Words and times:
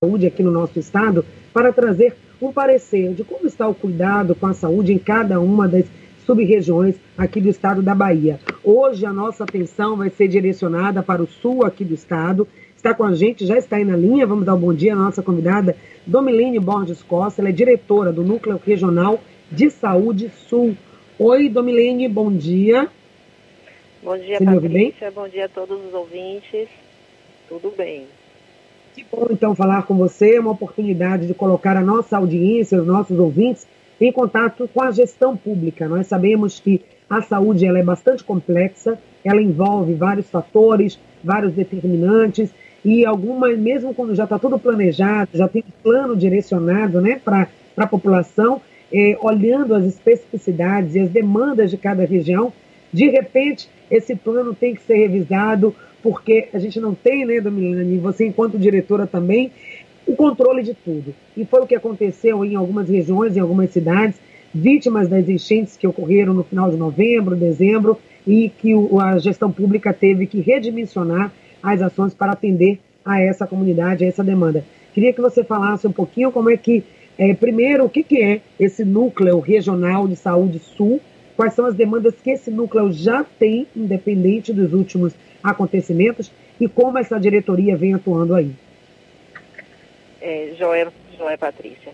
saúde 0.00 0.28
aqui 0.28 0.44
no 0.44 0.52
nosso 0.52 0.78
estado 0.78 1.26
para 1.52 1.72
trazer 1.72 2.14
um 2.40 2.52
parecer 2.52 3.12
de 3.14 3.24
como 3.24 3.48
está 3.48 3.66
o 3.66 3.74
cuidado 3.74 4.32
com 4.32 4.46
a 4.46 4.54
saúde 4.54 4.92
em 4.92 4.98
cada 4.98 5.40
uma 5.40 5.66
das 5.66 5.86
sub-regiões 6.24 6.94
aqui 7.16 7.40
do 7.40 7.48
estado 7.48 7.82
da 7.82 7.96
Bahia. 7.96 8.38
Hoje 8.62 9.04
a 9.04 9.12
nossa 9.12 9.42
atenção 9.42 9.96
vai 9.96 10.08
ser 10.08 10.28
direcionada 10.28 11.02
para 11.02 11.20
o 11.20 11.26
sul 11.26 11.66
aqui 11.66 11.84
do 11.84 11.94
estado. 11.94 12.46
Está 12.76 12.94
com 12.94 13.02
a 13.02 13.12
gente, 13.12 13.44
já 13.44 13.58
está 13.58 13.74
aí 13.74 13.84
na 13.84 13.96
linha. 13.96 14.24
Vamos 14.24 14.46
dar 14.46 14.54
um 14.54 14.60
bom 14.60 14.72
dia 14.72 14.92
à 14.92 14.96
nossa 14.96 15.20
convidada, 15.20 15.76
Domilene 16.06 16.60
Borges 16.60 17.02
Costa. 17.02 17.42
Ela 17.42 17.48
é 17.48 17.52
diretora 17.52 18.12
do 18.12 18.22
Núcleo 18.22 18.60
Regional 18.64 19.18
de 19.50 19.68
Saúde 19.68 20.30
Sul. 20.48 20.76
Oi, 21.18 21.48
Domilene, 21.48 22.08
bom 22.08 22.30
dia. 22.30 22.88
Bom 24.00 24.16
dia, 24.16 24.38
Você 24.38 24.44
Patrícia. 24.44 25.10
Bom 25.10 25.28
dia 25.28 25.46
a 25.46 25.48
todos 25.48 25.84
os 25.84 25.92
ouvintes. 25.92 26.68
Tudo 27.48 27.74
bem. 27.76 28.06
Que 28.98 29.06
bom, 29.12 29.28
então, 29.30 29.54
falar 29.54 29.84
com 29.84 29.96
você. 29.96 30.34
É 30.34 30.40
uma 30.40 30.50
oportunidade 30.50 31.28
de 31.28 31.32
colocar 31.32 31.76
a 31.76 31.80
nossa 31.80 32.16
audiência, 32.16 32.80
os 32.80 32.86
nossos 32.86 33.16
ouvintes, 33.16 33.64
em 34.00 34.10
contato 34.10 34.68
com 34.74 34.82
a 34.82 34.90
gestão 34.90 35.36
pública. 35.36 35.86
Nós 35.86 36.08
sabemos 36.08 36.58
que 36.58 36.82
a 37.08 37.22
saúde 37.22 37.64
ela 37.64 37.78
é 37.78 37.82
bastante 37.82 38.24
complexa, 38.24 38.98
ela 39.24 39.40
envolve 39.40 39.94
vários 39.94 40.28
fatores, 40.28 40.98
vários 41.22 41.52
determinantes, 41.52 42.50
e 42.84 43.06
algumas, 43.06 43.56
mesmo 43.56 43.94
quando 43.94 44.16
já 44.16 44.24
está 44.24 44.36
tudo 44.36 44.58
planejado, 44.58 45.30
já 45.32 45.46
tem 45.46 45.62
plano 45.80 46.16
direcionado 46.16 47.00
né, 47.00 47.20
para 47.24 47.46
a 47.76 47.86
população, 47.86 48.60
é, 48.92 49.16
olhando 49.20 49.76
as 49.76 49.84
especificidades 49.84 50.96
e 50.96 51.00
as 51.00 51.10
demandas 51.10 51.70
de 51.70 51.76
cada 51.76 52.04
região, 52.04 52.52
de 52.92 53.08
repente 53.08 53.68
esse 53.88 54.16
plano 54.16 54.54
tem 54.54 54.74
que 54.74 54.82
ser 54.82 54.96
revisado, 54.96 55.72
porque 56.02 56.48
a 56.52 56.58
gente 56.58 56.80
não 56.80 56.94
tem, 56.94 57.24
né, 57.24 57.40
Domilane, 57.40 57.98
você 57.98 58.26
enquanto 58.26 58.58
diretora 58.58 59.06
também, 59.06 59.50
o 60.06 60.16
controle 60.16 60.62
de 60.62 60.74
tudo. 60.74 61.14
E 61.36 61.44
foi 61.44 61.60
o 61.60 61.66
que 61.66 61.74
aconteceu 61.74 62.44
em 62.44 62.54
algumas 62.54 62.88
regiões, 62.88 63.36
em 63.36 63.40
algumas 63.40 63.70
cidades, 63.70 64.18
vítimas 64.54 65.08
das 65.08 65.28
enchentes 65.28 65.76
que 65.76 65.86
ocorreram 65.86 66.32
no 66.32 66.42
final 66.42 66.70
de 66.70 66.76
novembro, 66.76 67.36
dezembro, 67.36 67.98
e 68.26 68.48
que 68.48 68.72
a 69.00 69.18
gestão 69.18 69.50
pública 69.50 69.92
teve 69.92 70.26
que 70.26 70.40
redimensionar 70.40 71.32
as 71.62 71.82
ações 71.82 72.14
para 72.14 72.32
atender 72.32 72.78
a 73.04 73.20
essa 73.20 73.46
comunidade, 73.46 74.04
a 74.04 74.08
essa 74.08 74.24
demanda. 74.24 74.64
Queria 74.92 75.12
que 75.12 75.20
você 75.20 75.44
falasse 75.44 75.86
um 75.86 75.92
pouquinho 75.92 76.32
como 76.32 76.50
é 76.50 76.56
que, 76.56 76.84
é, 77.16 77.34
primeiro, 77.34 77.84
o 77.84 77.88
que, 77.88 78.02
que 78.02 78.22
é 78.22 78.40
esse 78.58 78.84
núcleo 78.84 79.38
regional 79.40 80.08
de 80.08 80.16
saúde 80.16 80.58
sul, 80.58 81.00
quais 81.36 81.54
são 81.54 81.66
as 81.66 81.74
demandas 81.74 82.14
que 82.22 82.30
esse 82.30 82.50
núcleo 82.50 82.92
já 82.92 83.24
tem, 83.24 83.66
independente 83.76 84.52
dos 84.52 84.72
últimos 84.72 85.14
acontecimentos, 85.42 86.30
e 86.60 86.68
como 86.68 86.98
essa 86.98 87.18
diretoria 87.18 87.76
vem 87.76 87.94
atuando 87.94 88.34
aí. 88.34 88.52
É, 90.20 90.54
Joé, 90.58 90.88
Joé 91.16 91.36
Patrícia. 91.36 91.92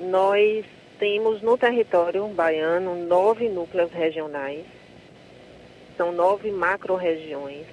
Nós 0.00 0.64
temos 0.98 1.42
no 1.42 1.58
território 1.58 2.26
baiano 2.28 3.06
nove 3.06 3.48
núcleos 3.48 3.92
regionais, 3.92 4.64
são 5.96 6.12
nove 6.12 6.50
macro-regiões, 6.50 7.66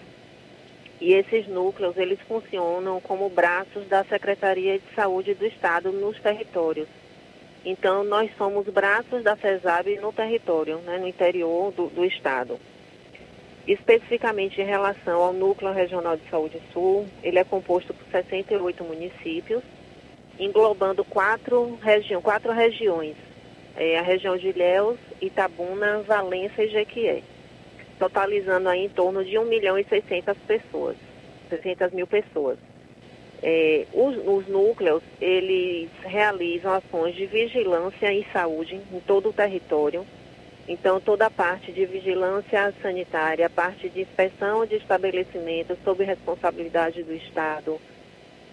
e 1.00 1.14
esses 1.14 1.48
núcleos 1.48 1.96
eles 1.98 2.20
funcionam 2.28 3.00
como 3.00 3.30
braços 3.30 3.88
da 3.88 4.04
Secretaria 4.04 4.80
de 4.80 4.96
Saúde 4.96 5.34
do 5.34 5.46
Estado 5.46 5.92
nos 5.92 6.20
territórios. 6.20 6.88
Então, 7.64 8.04
nós 8.04 8.30
somos 8.38 8.66
braços 8.68 9.24
da 9.24 9.36
FESAB 9.36 10.00
no 10.02 10.12
território, 10.12 10.78
né, 10.80 10.98
no 10.98 11.08
interior 11.08 11.72
do, 11.72 11.88
do 11.88 12.06
Estado. 12.06 12.60
Especificamente 13.68 14.60
em 14.62 14.66
relação 14.66 15.22
ao 15.22 15.34
Núcleo 15.34 15.72
Regional 15.72 16.18
de 16.18 16.28
Saúde 16.30 16.60
Sul, 16.74 17.08
ele 17.22 17.40
é 17.40 17.44
composto 17.44 17.94
por 17.94 18.06
68 18.12 18.84
municípios, 18.84 19.62
englobando 20.40 21.04
quatro, 21.04 21.78
regi 21.82 22.16
quatro 22.22 22.52
regiões, 22.52 23.16
é, 23.76 24.00
a 24.00 24.02
região 24.02 24.38
de 24.38 24.48
Ilhéus, 24.48 24.98
Itabuna, 25.22 26.02
Valença 26.02 26.64
e 26.64 26.70
Jequié, 26.70 27.22
totalizando 28.00 28.70
aí 28.70 28.86
em 28.86 28.90
torno 28.90 29.24
de 29.24 29.38
1 29.38 29.46
milhão 29.46 29.78
e 29.78 29.84
600 29.84 30.38
pessoas, 30.48 30.96
600 31.50 31.92
mil 31.92 32.08
pessoas. 32.08 32.58
É, 33.42 33.86
os, 33.94 34.18
os, 34.18 34.48
núcleos, 34.48 35.02
eles 35.22 35.90
realizam 36.04 36.74
ações 36.74 37.16
de 37.16 37.26
vigilância 37.26 38.12
em 38.12 38.26
saúde 38.34 38.82
em 38.92 39.00
todo 39.02 39.30
o 39.30 39.34
território. 39.34 40.06
Então, 40.70 41.02
toda 41.02 41.26
a 41.26 41.32
parte 41.32 41.72
de 41.72 41.84
vigilância 41.88 42.72
sanitária, 42.80 43.48
a 43.48 43.50
parte 43.50 43.90
de 43.90 44.02
inspeção 44.02 44.68
de 44.68 44.76
estabelecimentos 44.76 45.80
sob 45.84 46.04
responsabilidade 46.04 47.02
do 47.02 47.12
Estado, 47.12 47.82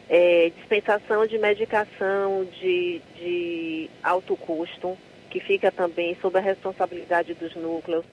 é, 0.08 0.50
dispensação 0.56 1.26
de 1.26 1.36
medicação 1.36 2.46
de, 2.58 3.02
de 3.16 3.90
alto 4.02 4.34
custo, 4.34 4.96
que 5.28 5.40
fica 5.40 5.70
também 5.70 6.16
sob 6.22 6.38
a 6.38 6.40
responsabilidade 6.40 7.34
dos 7.34 7.54
núcleos, 7.54 8.06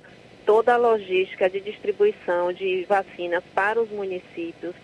toda 0.46 0.74
a 0.74 0.78
logística 0.78 1.50
de 1.50 1.62
distribuição 1.62 2.52
de 2.52 2.84
vacinas 2.84 3.42
para 3.56 3.82
os 3.82 3.90
municípios, 3.90 4.76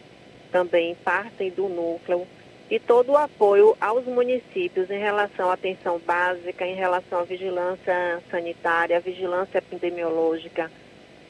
também 0.50 0.96
partem 1.04 1.50
do 1.50 1.68
núcleo 1.68 2.26
e 2.70 2.80
todo 2.80 3.14
o 3.14 3.18
apoio 3.18 3.76
aos 3.82 4.06
municípios 4.06 4.90
em 4.92 5.00
relação 5.00 5.50
à 5.50 5.54
atenção 5.54 6.00
básica, 6.06 6.66
em 6.66 6.76
relação 6.76 7.20
à 7.20 7.24
vigilância 7.24 8.22
sanitária, 8.30 9.00
vigilância 9.00 9.58
epidemiológica, 9.58 10.72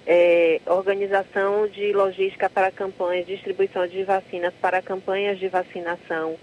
é, 0.05 0.59
organização 0.65 1.67
de 1.67 1.93
logística 1.93 2.49
para 2.49 2.71
campanhas, 2.71 3.25
distribuição 3.25 3.87
de 3.87 4.03
vacinas 4.03 4.53
para 4.61 4.81
campanhas 4.81 5.39
de 5.39 5.47
vacinação. 5.47 6.35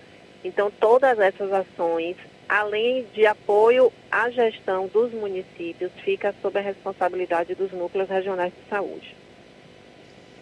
Então, 0.42 0.70
todas 0.70 1.18
essas 1.18 1.52
ações, 1.52 2.16
além 2.48 3.04
de 3.12 3.26
apoio 3.26 3.92
à 4.10 4.30
gestão 4.30 4.86
dos 4.86 5.12
municípios, 5.12 5.92
fica 6.04 6.34
sob 6.40 6.58
a 6.58 6.62
responsabilidade 6.62 7.54
dos 7.54 7.70
núcleos 7.72 8.08
regionais 8.08 8.52
de 8.52 8.70
saúde 8.70 9.14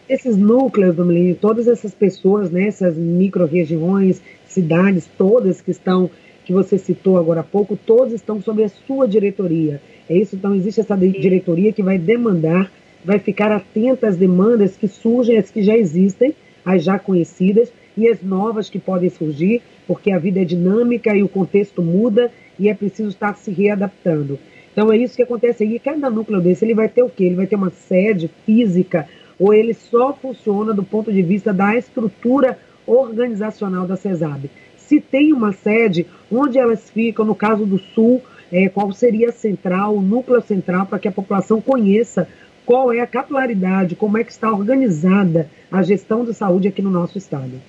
esses 0.09 0.37
núcleos, 0.37 0.95
Domelinho, 0.95 1.35
todas 1.35 1.67
essas 1.67 1.95
pessoas, 1.95 2.51
né, 2.51 2.67
essas 2.67 2.97
micro-regiões, 2.97 4.21
cidades, 4.55 5.09
todas 5.19 5.61
que 5.61 5.71
estão, 5.71 6.11
que 6.45 6.53
você 6.53 6.79
citou 6.79 7.19
agora 7.19 7.41
há 7.41 7.45
pouco, 7.45 7.77
todas 7.77 8.13
estão 8.13 8.41
sob 8.41 8.63
a 8.63 8.69
sua 8.69 9.07
diretoria. 9.07 9.81
É 10.09 10.17
isso? 10.17 10.37
Então, 10.37 10.55
existe 10.55 10.81
essa 10.81 10.97
diretoria 10.97 11.73
que 11.73 11.83
vai 11.83 11.99
demandar, 11.99 12.71
vai 13.05 13.19
ficar 13.19 13.51
atenta 13.53 14.09
às 14.09 14.17
demandas 14.17 14.77
que 14.77 14.87
surgem, 14.87 15.37
as 15.37 15.51
que 15.51 15.63
já 15.63 15.77
existem, 15.77 16.35
as 16.65 16.85
já 16.85 16.99
conhecidas 16.99 17.73
e 17.97 18.09
as 18.09 18.23
novas 18.23 18.71
que 18.71 18.79
podem 18.79 19.11
surgir, 19.11 19.63
porque 19.87 20.11
a 20.11 20.19
vida 20.19 20.41
é 20.41 20.45
dinâmica 20.45 21.15
e 21.15 21.23
o 21.23 21.29
contexto 21.29 21.83
muda 21.83 22.31
e 22.59 22.69
é 22.69 22.75
preciso 22.75 23.09
estar 23.11 23.37
se 23.37 23.51
readaptando. 23.51 24.39
Então, 24.73 24.93
é 24.93 24.97
isso 24.97 25.17
que 25.17 25.23
acontece 25.23 25.63
aí. 25.63 25.79
Cada 25.79 26.11
núcleo 26.11 26.41
desse, 26.41 26.65
ele 26.65 26.75
vai 26.75 26.89
ter 26.89 27.03
o 27.03 27.09
quê? 27.09 27.25
Ele 27.25 27.37
vai 27.37 27.47
ter 27.47 27.57
uma 27.57 27.71
sede 27.71 28.31
física, 28.45 29.09
ou 29.39 29.55
ele 29.55 29.73
só 29.75 30.13
funciona 30.13 30.73
do 30.73 30.83
ponto 30.83 31.13
de 31.13 31.23
vista 31.23 31.53
da 31.53 31.77
estrutura 31.77 32.59
organizacional 32.87 33.87
da 33.87 33.97
CESAB? 33.97 34.51
Se 34.77 35.01
tem 35.01 35.33
uma 35.33 35.53
sede, 35.53 36.07
onde 36.31 36.59
elas 36.59 36.91
ficam, 36.91 37.25
no 37.25 37.35
caso 37.35 37.65
do 37.65 37.79
Sul, 37.79 38.23
é, 38.53 38.69
qual 38.69 38.93
seria 38.93 39.31
a 39.31 39.33
central, 39.33 39.97
o 39.97 40.03
núcleo 40.03 40.41
central, 40.43 40.87
para 40.87 40.99
que 40.99 41.09
a 41.09 41.13
população 41.13 41.61
conheça 41.61 42.29
qual 42.65 42.93
é 42.93 43.01
a 43.01 43.07
capilaridade, 43.07 43.97
como 43.97 44.19
é 44.19 44.25
que 44.25 44.33
está 44.33 44.51
organizada 44.51 45.51
a 45.71 45.83
gestão 45.83 46.25
de 46.25 46.33
saúde 46.33 46.69
aqui 46.69 46.81
no 46.81 46.91
nosso 46.91 47.19
estado. 47.19 47.61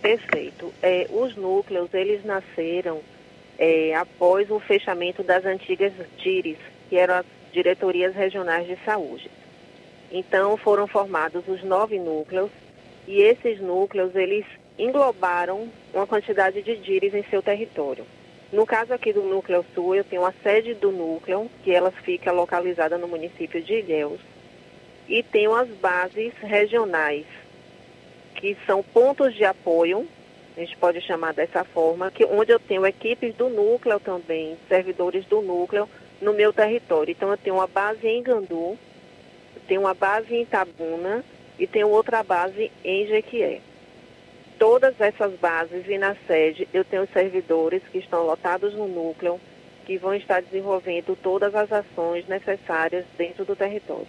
Perfeito. 0.00 0.72
É, 0.82 1.06
os 1.10 1.36
núcleos, 1.36 1.92
eles 1.92 2.24
nasceram 2.24 3.00
é, 3.58 3.94
após 3.94 4.50
o 4.50 4.58
fechamento 4.58 5.22
das 5.22 5.44
antigas 5.44 5.92
DIRES, 6.16 6.56
que 6.88 6.96
eram 6.96 7.16
as 7.16 7.26
diretorias 7.52 8.14
regionais 8.14 8.66
de 8.66 8.76
saúde. 8.84 9.30
Então 10.10 10.56
foram 10.56 10.86
formados 10.86 11.46
os 11.46 11.62
nove 11.62 11.98
núcleos 11.98 12.50
e 13.06 13.22
esses 13.22 13.60
núcleos 13.60 14.14
eles 14.14 14.44
englobaram 14.78 15.68
uma 15.92 16.06
quantidade 16.06 16.62
de 16.62 16.76
DIRES 16.76 17.14
em 17.14 17.24
seu 17.24 17.42
território. 17.42 18.06
No 18.52 18.66
caso 18.66 18.92
aqui 18.92 19.12
do 19.12 19.22
Núcleo 19.22 19.64
Sul, 19.74 19.94
eu 19.94 20.04
tenho 20.04 20.24
a 20.24 20.32
sede 20.42 20.74
do 20.74 20.90
núcleo, 20.90 21.48
que 21.62 21.70
ela 21.70 21.90
fica 21.90 22.32
localizada 22.32 22.98
no 22.98 23.06
município 23.06 23.62
de 23.62 23.74
Ilhéus, 23.74 24.20
e 25.08 25.22
tenho 25.22 25.54
as 25.54 25.68
bases 25.68 26.32
regionais, 26.40 27.26
que 28.34 28.56
são 28.66 28.82
pontos 28.82 29.34
de 29.34 29.44
apoio, 29.44 30.06
a 30.56 30.60
gente 30.60 30.76
pode 30.78 31.00
chamar 31.00 31.32
dessa 31.32 31.62
forma, 31.62 32.10
que 32.10 32.24
onde 32.24 32.52
eu 32.52 32.58
tenho 32.58 32.84
equipes 32.84 33.34
do 33.34 33.48
núcleo 33.48 34.00
também, 34.00 34.56
servidores 34.68 35.24
do 35.26 35.40
núcleo 35.40 35.88
no 36.20 36.32
meu 36.32 36.52
território. 36.52 37.12
Então 37.12 37.30
eu 37.30 37.36
tenho 37.36 37.56
uma 37.56 37.66
base 37.66 38.06
em 38.06 38.22
Gandu, 38.22 38.76
tem 39.68 39.78
uma 39.78 39.94
base 39.94 40.34
em 40.34 40.42
Itabuna 40.42 41.24
e 41.60 41.66
tem 41.66 41.84
outra 41.84 42.22
base 42.22 42.72
em 42.82 43.06
Jequié. 43.06 43.60
Todas 44.58 44.98
essas 44.98 45.32
bases 45.38 45.86
e 45.86 45.98
na 45.98 46.16
sede 46.26 46.66
eu 46.72 46.84
tenho 46.84 47.06
servidores 47.12 47.82
que 47.92 47.98
estão 47.98 48.24
lotados 48.24 48.74
no 48.74 48.88
núcleo, 48.88 49.38
que 49.84 49.98
vão 49.98 50.14
estar 50.14 50.40
desenvolvendo 50.40 51.16
todas 51.22 51.54
as 51.54 51.70
ações 51.70 52.26
necessárias 52.26 53.04
dentro 53.16 53.44
do 53.44 53.54
território. 53.54 54.08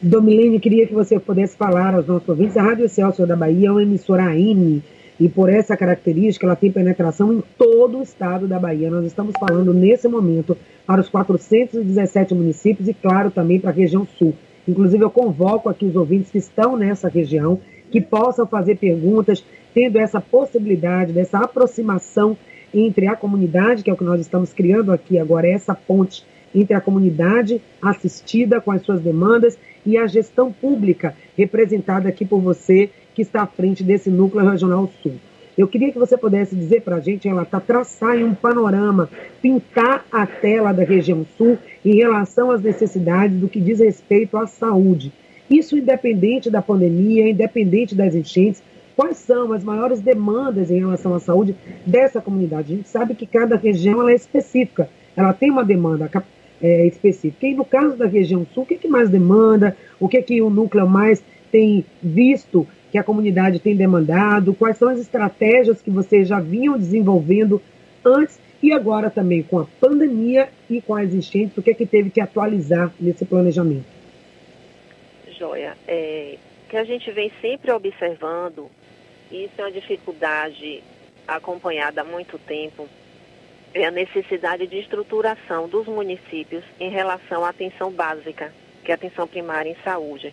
Domilene, 0.00 0.60
queria 0.60 0.86
que 0.86 0.94
você 0.94 1.18
pudesse 1.18 1.56
falar 1.56 1.92
aos 1.92 2.06
nossos 2.06 2.28
ouvintes. 2.28 2.56
A 2.56 2.62
Rádio 2.62 2.88
Celso 2.88 3.26
da 3.26 3.34
Bahia 3.34 3.68
é 3.68 3.70
uma 3.70 3.82
emissora 3.82 4.28
AM 4.28 4.80
e 5.18 5.28
por 5.28 5.50
essa 5.50 5.76
característica 5.76 6.46
ela 6.46 6.54
tem 6.54 6.70
penetração 6.70 7.32
em 7.32 7.42
todo 7.56 7.98
o 7.98 8.02
estado 8.02 8.46
da 8.46 8.60
Bahia. 8.60 8.90
Nós 8.90 9.04
estamos 9.04 9.34
falando 9.40 9.74
nesse 9.74 10.06
momento 10.06 10.56
para 10.86 11.00
os 11.00 11.08
417 11.08 12.32
municípios 12.32 12.88
e, 12.88 12.94
claro, 12.94 13.32
também 13.32 13.58
para 13.58 13.70
a 13.70 13.72
região 13.72 14.06
sul. 14.16 14.34
Inclusive, 14.68 15.02
eu 15.02 15.10
convoco 15.10 15.70
aqui 15.70 15.86
os 15.86 15.96
ouvintes 15.96 16.30
que 16.30 16.36
estão 16.36 16.76
nessa 16.76 17.08
região 17.08 17.58
que 17.90 18.02
possam 18.02 18.46
fazer 18.46 18.76
perguntas, 18.76 19.42
tendo 19.72 19.98
essa 19.98 20.20
possibilidade 20.20 21.10
dessa 21.10 21.38
aproximação 21.38 22.36
entre 22.74 23.06
a 23.06 23.16
comunidade, 23.16 23.82
que 23.82 23.88
é 23.88 23.92
o 23.94 23.96
que 23.96 24.04
nós 24.04 24.20
estamos 24.20 24.52
criando 24.52 24.92
aqui 24.92 25.18
agora, 25.18 25.48
essa 25.48 25.74
ponte 25.74 26.22
entre 26.54 26.74
a 26.74 26.80
comunidade 26.82 27.62
assistida 27.80 28.60
com 28.60 28.70
as 28.70 28.82
suas 28.82 29.00
demandas 29.00 29.58
e 29.86 29.96
a 29.96 30.06
gestão 30.06 30.52
pública, 30.52 31.14
representada 31.36 32.08
aqui 32.08 32.26
por 32.26 32.40
você, 32.40 32.90
que 33.14 33.22
está 33.22 33.42
à 33.42 33.46
frente 33.46 33.82
desse 33.82 34.10
núcleo 34.10 34.48
regional 34.48 34.90
sul. 35.02 35.14
Eu 35.58 35.66
queria 35.66 35.90
que 35.90 35.98
você 35.98 36.16
pudesse 36.16 36.54
dizer 36.54 36.82
para 36.82 36.96
a 36.96 37.00
gente, 37.00 37.26
relatar, 37.26 37.60
traçar 37.60 38.16
em 38.16 38.22
um 38.22 38.32
panorama, 38.32 39.10
pintar 39.42 40.06
a 40.12 40.24
tela 40.24 40.72
da 40.72 40.84
região 40.84 41.26
sul 41.36 41.58
em 41.84 41.96
relação 41.96 42.52
às 42.52 42.62
necessidades 42.62 43.36
do 43.36 43.48
que 43.48 43.60
diz 43.60 43.80
respeito 43.80 44.36
à 44.36 44.46
saúde. 44.46 45.12
Isso 45.50 45.76
independente 45.76 46.48
da 46.48 46.62
pandemia, 46.62 47.28
independente 47.28 47.92
das 47.92 48.14
enchentes, 48.14 48.62
quais 48.94 49.16
são 49.16 49.52
as 49.52 49.64
maiores 49.64 50.00
demandas 50.00 50.70
em 50.70 50.78
relação 50.78 51.12
à 51.12 51.18
saúde 51.18 51.56
dessa 51.84 52.20
comunidade. 52.20 52.72
A 52.72 52.76
gente 52.76 52.88
sabe 52.88 53.16
que 53.16 53.26
cada 53.26 53.56
região 53.56 54.08
é 54.08 54.14
específica, 54.14 54.88
ela 55.16 55.32
tem 55.32 55.50
uma 55.50 55.64
demanda 55.64 56.08
é, 56.62 56.86
específica. 56.86 57.48
E 57.48 57.54
no 57.54 57.64
caso 57.64 57.96
da 57.96 58.06
região 58.06 58.46
sul, 58.54 58.62
o 58.62 58.66
que, 58.66 58.76
que 58.76 58.86
mais 58.86 59.10
demanda? 59.10 59.76
O 59.98 60.08
que, 60.08 60.22
que 60.22 60.40
o 60.40 60.50
núcleo 60.50 60.88
mais 60.88 61.20
tem 61.50 61.84
visto 62.00 62.64
que 62.90 62.98
a 62.98 63.04
comunidade 63.04 63.58
tem 63.58 63.76
demandado? 63.76 64.54
Quais 64.54 64.76
são 64.76 64.88
as 64.88 64.98
estratégias 64.98 65.82
que 65.82 65.90
vocês 65.90 66.28
já 66.28 66.40
vinham 66.40 66.78
desenvolvendo 66.78 67.60
antes 68.04 68.40
e 68.62 68.72
agora 68.72 69.10
também 69.10 69.42
com 69.42 69.58
a 69.58 69.66
pandemia 69.80 70.48
e 70.68 70.80
com 70.80 70.94
as 70.94 71.12
enchentes? 71.12 71.56
O 71.56 71.62
que 71.62 71.70
é 71.70 71.74
que 71.74 71.86
teve 71.86 72.10
que 72.10 72.20
atualizar 72.20 72.92
nesse 72.98 73.24
planejamento? 73.24 73.84
Joia, 75.38 75.76
é, 75.86 76.36
que 76.68 76.76
a 76.76 76.84
gente 76.84 77.10
vem 77.12 77.30
sempre 77.40 77.70
observando, 77.70 78.68
e 79.30 79.44
isso 79.44 79.54
é 79.58 79.62
uma 79.62 79.72
dificuldade 79.72 80.82
acompanhada 81.26 82.00
há 82.00 82.04
muito 82.04 82.38
tempo, 82.38 82.88
é 83.74 83.84
a 83.84 83.90
necessidade 83.90 84.66
de 84.66 84.78
estruturação 84.78 85.68
dos 85.68 85.86
municípios 85.86 86.64
em 86.80 86.90
relação 86.90 87.44
à 87.44 87.50
atenção 87.50 87.90
básica, 87.90 88.52
que 88.82 88.90
é 88.90 88.94
a 88.94 88.96
atenção 88.96 89.28
primária 89.28 89.70
em 89.70 89.76
saúde. 89.84 90.32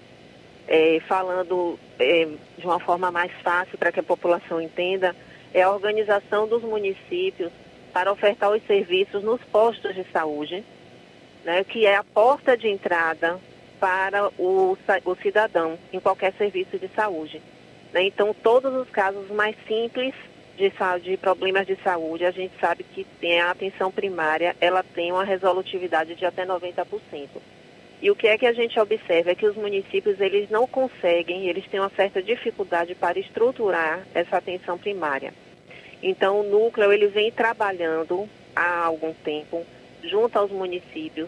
É, 0.68 1.00
falando 1.08 1.78
é, 2.00 2.28
de 2.58 2.66
uma 2.66 2.80
forma 2.80 3.12
mais 3.12 3.32
fácil 3.44 3.78
para 3.78 3.92
que 3.92 4.00
a 4.00 4.04
população 4.04 4.60
entenda, 4.60 5.16
é 5.54 5.62
a 5.62 5.72
organização 5.72 6.48
dos 6.48 6.64
municípios 6.64 7.52
para 7.94 8.12
ofertar 8.12 8.52
os 8.52 8.62
serviços 8.66 9.24
nos 9.24 9.42
postos 9.46 9.96
de 9.96 10.04
saúde, 10.12 10.66
né, 11.46 11.64
que 11.64 11.86
é 11.86 11.96
a 11.96 12.04
porta 12.04 12.58
de 12.58 12.68
entrada 12.68 13.40
para 13.80 14.30
o, 14.38 14.78
o 15.06 15.16
cidadão 15.22 15.78
em 15.94 16.00
qualquer 16.00 16.34
serviço 16.34 16.78
de 16.78 16.90
saúde. 16.90 17.42
Né? 17.94 18.04
Então, 18.04 18.34
todos 18.34 18.74
os 18.74 18.90
casos 18.90 19.30
mais 19.30 19.56
simples 19.66 20.14
de, 20.58 20.72
de 21.02 21.18
problemas 21.18 21.66
de 21.66 21.76
saúde, 21.78 22.26
a 22.26 22.32
gente 22.32 22.54
sabe 22.60 22.84
que 22.84 23.06
tem 23.20 23.40
a 23.40 23.52
atenção 23.52 23.92
primária, 23.92 24.56
ela 24.60 24.84
tem 24.84 25.12
uma 25.12 25.24
resolutividade 25.24 26.16
de 26.16 26.26
até 26.26 26.46
90%. 26.46 26.86
E 28.06 28.12
o 28.12 28.16
que 28.16 28.28
é 28.28 28.38
que 28.38 28.46
a 28.46 28.54
gente 28.54 28.80
observa 28.80 29.31
é 29.31 29.36
que 29.36 29.48
os 29.48 29.56
municípios 29.56 30.22
eles 30.22 30.48
não 30.52 30.68
conseguem, 30.68 31.48
eles 31.50 31.66
têm 31.66 31.80
uma 31.80 31.90
certa 31.90 32.22
dificuldade 32.22 32.94
para 32.94 33.18
estruturar 33.18 34.06
essa 34.13 34.38
atenção 34.38 34.78
primária. 34.78 35.34
Então 36.04 36.42
o 36.42 36.44
núcleo 36.44 36.94
ele 36.94 37.07
vem 37.07 37.31
trabalhando 37.31 38.30
há 38.56 38.86
algum 38.86 39.12
tempo 39.12 39.66
junto 40.04 40.38
aos 40.38 40.52
municípios 40.52 41.28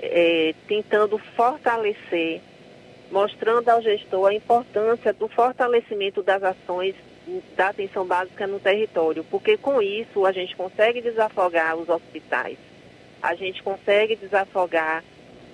é, 0.00 0.54
tentando 0.66 1.18
fortalecer, 1.36 2.40
mostrando 3.10 3.68
ao 3.68 3.82
gestor 3.82 4.28
a 4.30 4.34
importância 4.34 5.12
do 5.12 5.28
fortalecimento 5.28 6.22
das 6.22 6.42
ações 6.42 6.94
da 7.54 7.68
atenção 7.68 8.06
básica 8.06 8.46
no 8.46 8.58
território, 8.58 9.24
porque 9.24 9.58
com 9.58 9.82
isso 9.82 10.24
a 10.24 10.32
gente 10.32 10.56
consegue 10.56 11.02
desafogar 11.02 11.76
os 11.76 11.86
hospitais, 11.86 12.56
a 13.20 13.34
gente 13.34 13.62
consegue 13.62 14.16
desafogar 14.16 15.04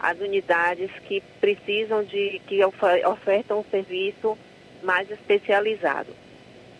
as 0.05 0.21
unidades 0.21 0.91
que 1.07 1.23
precisam 1.41 2.05
de, 2.05 2.41
que 2.47 2.61
ofertam 2.63 3.61
um 3.61 3.65
serviço 3.65 4.37
mais 4.83 5.11
especializado. 5.11 6.11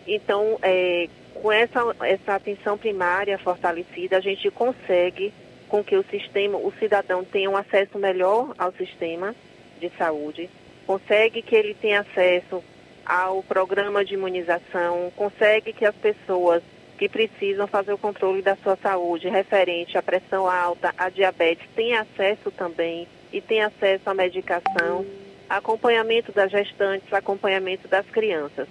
Então, 0.05 0.59
é, 0.61 1.09
com 1.33 1.51
essa, 1.51 1.81
essa 2.03 2.35
atenção 2.35 2.77
primária 2.77 3.35
fortalecida, 3.39 4.17
a 4.17 4.21
gente 4.21 4.51
consegue 4.51 5.33
com 5.67 5.83
que 5.83 5.95
o 5.95 6.03
sistema, 6.03 6.59
o 6.59 6.71
cidadão 6.79 7.23
tenha 7.23 7.49
um 7.49 7.57
acesso 7.57 7.97
melhor 7.97 8.53
ao 8.59 8.71
sistema 8.73 9.35
de 9.79 9.89
saúde, 9.97 10.47
consegue 10.85 11.41
que 11.41 11.55
ele 11.55 11.73
tenha 11.73 12.01
acesso 12.01 12.63
ao 13.03 13.41
programa 13.41 14.05
de 14.05 14.13
imunização, 14.13 15.11
consegue 15.15 15.73
que 15.73 15.83
as 15.83 15.95
pessoas 15.95 16.61
que 16.95 17.09
precisam 17.09 17.65
fazer 17.65 17.91
o 17.91 17.97
controle 17.97 18.43
da 18.43 18.55
sua 18.57 18.75
saúde 18.75 19.27
referente 19.27 19.97
à 19.97 20.03
pressão 20.03 20.47
alta, 20.47 20.93
à 20.95 21.09
diabetes, 21.09 21.67
tenham 21.75 22.01
acesso 22.01 22.51
também 22.51 23.07
e 23.35 23.41
tenham 23.41 23.67
acesso 23.67 24.09
à 24.09 24.13
medicação, 24.13 25.05
acompanhamento 25.49 26.31
das 26.31 26.49
gestantes, 26.49 27.11
acompanhamento 27.11 27.85
das 27.85 28.05
crianças. 28.05 28.65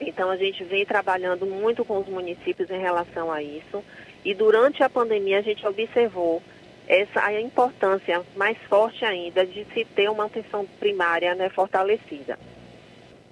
Então 0.00 0.28
a 0.28 0.36
gente 0.36 0.64
vem 0.64 0.84
trabalhando 0.84 1.46
muito 1.46 1.84
com 1.84 2.00
os 2.00 2.08
municípios 2.08 2.68
em 2.68 2.80
relação 2.80 3.30
a 3.30 3.40
isso. 3.40 3.84
E 4.24 4.34
durante 4.34 4.82
a 4.82 4.90
pandemia 4.90 5.38
a 5.38 5.42
gente 5.42 5.64
observou 5.64 6.42
essa 6.88 7.24
a 7.24 7.40
importância 7.40 8.20
mais 8.34 8.58
forte 8.68 9.04
ainda 9.04 9.46
de 9.46 9.64
se 9.72 9.84
ter 9.84 10.10
uma 10.10 10.24
atenção 10.24 10.66
primária 10.80 11.32
né, 11.36 11.48
fortalecida. 11.50 12.36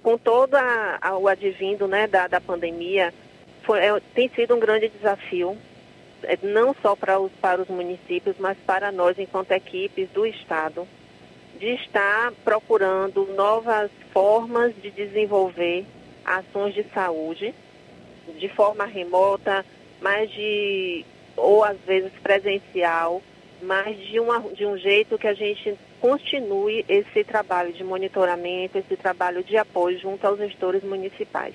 Com 0.01 0.17
todo 0.17 0.55
o 1.19 1.27
advindo 1.27 1.85
né, 1.85 2.07
da, 2.07 2.27
da 2.27 2.39
pandemia, 2.39 3.13
foi, 3.63 3.79
é, 3.79 3.99
tem 4.15 4.29
sido 4.29 4.55
um 4.55 4.59
grande 4.59 4.87
desafio, 4.87 5.57
não 6.41 6.75
só 6.81 6.95
para 6.95 7.19
os, 7.19 7.31
para 7.33 7.61
os 7.61 7.67
municípios, 7.67 8.35
mas 8.39 8.57
para 8.65 8.91
nós, 8.91 9.17
enquanto 9.17 9.51
equipes 9.51 10.09
do 10.09 10.25
Estado, 10.25 10.87
de 11.59 11.73
estar 11.75 12.31
procurando 12.43 13.25
novas 13.35 13.91
formas 14.11 14.73
de 14.81 14.89
desenvolver 14.91 15.85
ações 16.25 16.73
de 16.73 16.83
saúde 16.93 17.53
de 18.37 18.47
forma 18.49 18.85
remota, 18.85 19.65
mas 20.01 20.29
de, 20.31 21.05
ou 21.35 21.63
às 21.63 21.77
vezes 21.79 22.11
presencial, 22.21 23.21
mas 23.61 23.97
de, 23.97 24.19
uma, 24.19 24.39
de 24.39 24.65
um 24.65 24.77
jeito 24.77 25.17
que 25.17 25.27
a 25.27 25.33
gente 25.33 25.77
continue 25.99 26.85
esse 26.87 27.23
trabalho 27.23 27.73
de 27.73 27.83
monitoramento, 27.83 28.77
esse 28.77 28.95
trabalho 28.95 29.43
de 29.43 29.57
apoio 29.57 29.99
junto 29.99 30.25
aos 30.25 30.37
gestores 30.37 30.83
municipais. 30.83 31.53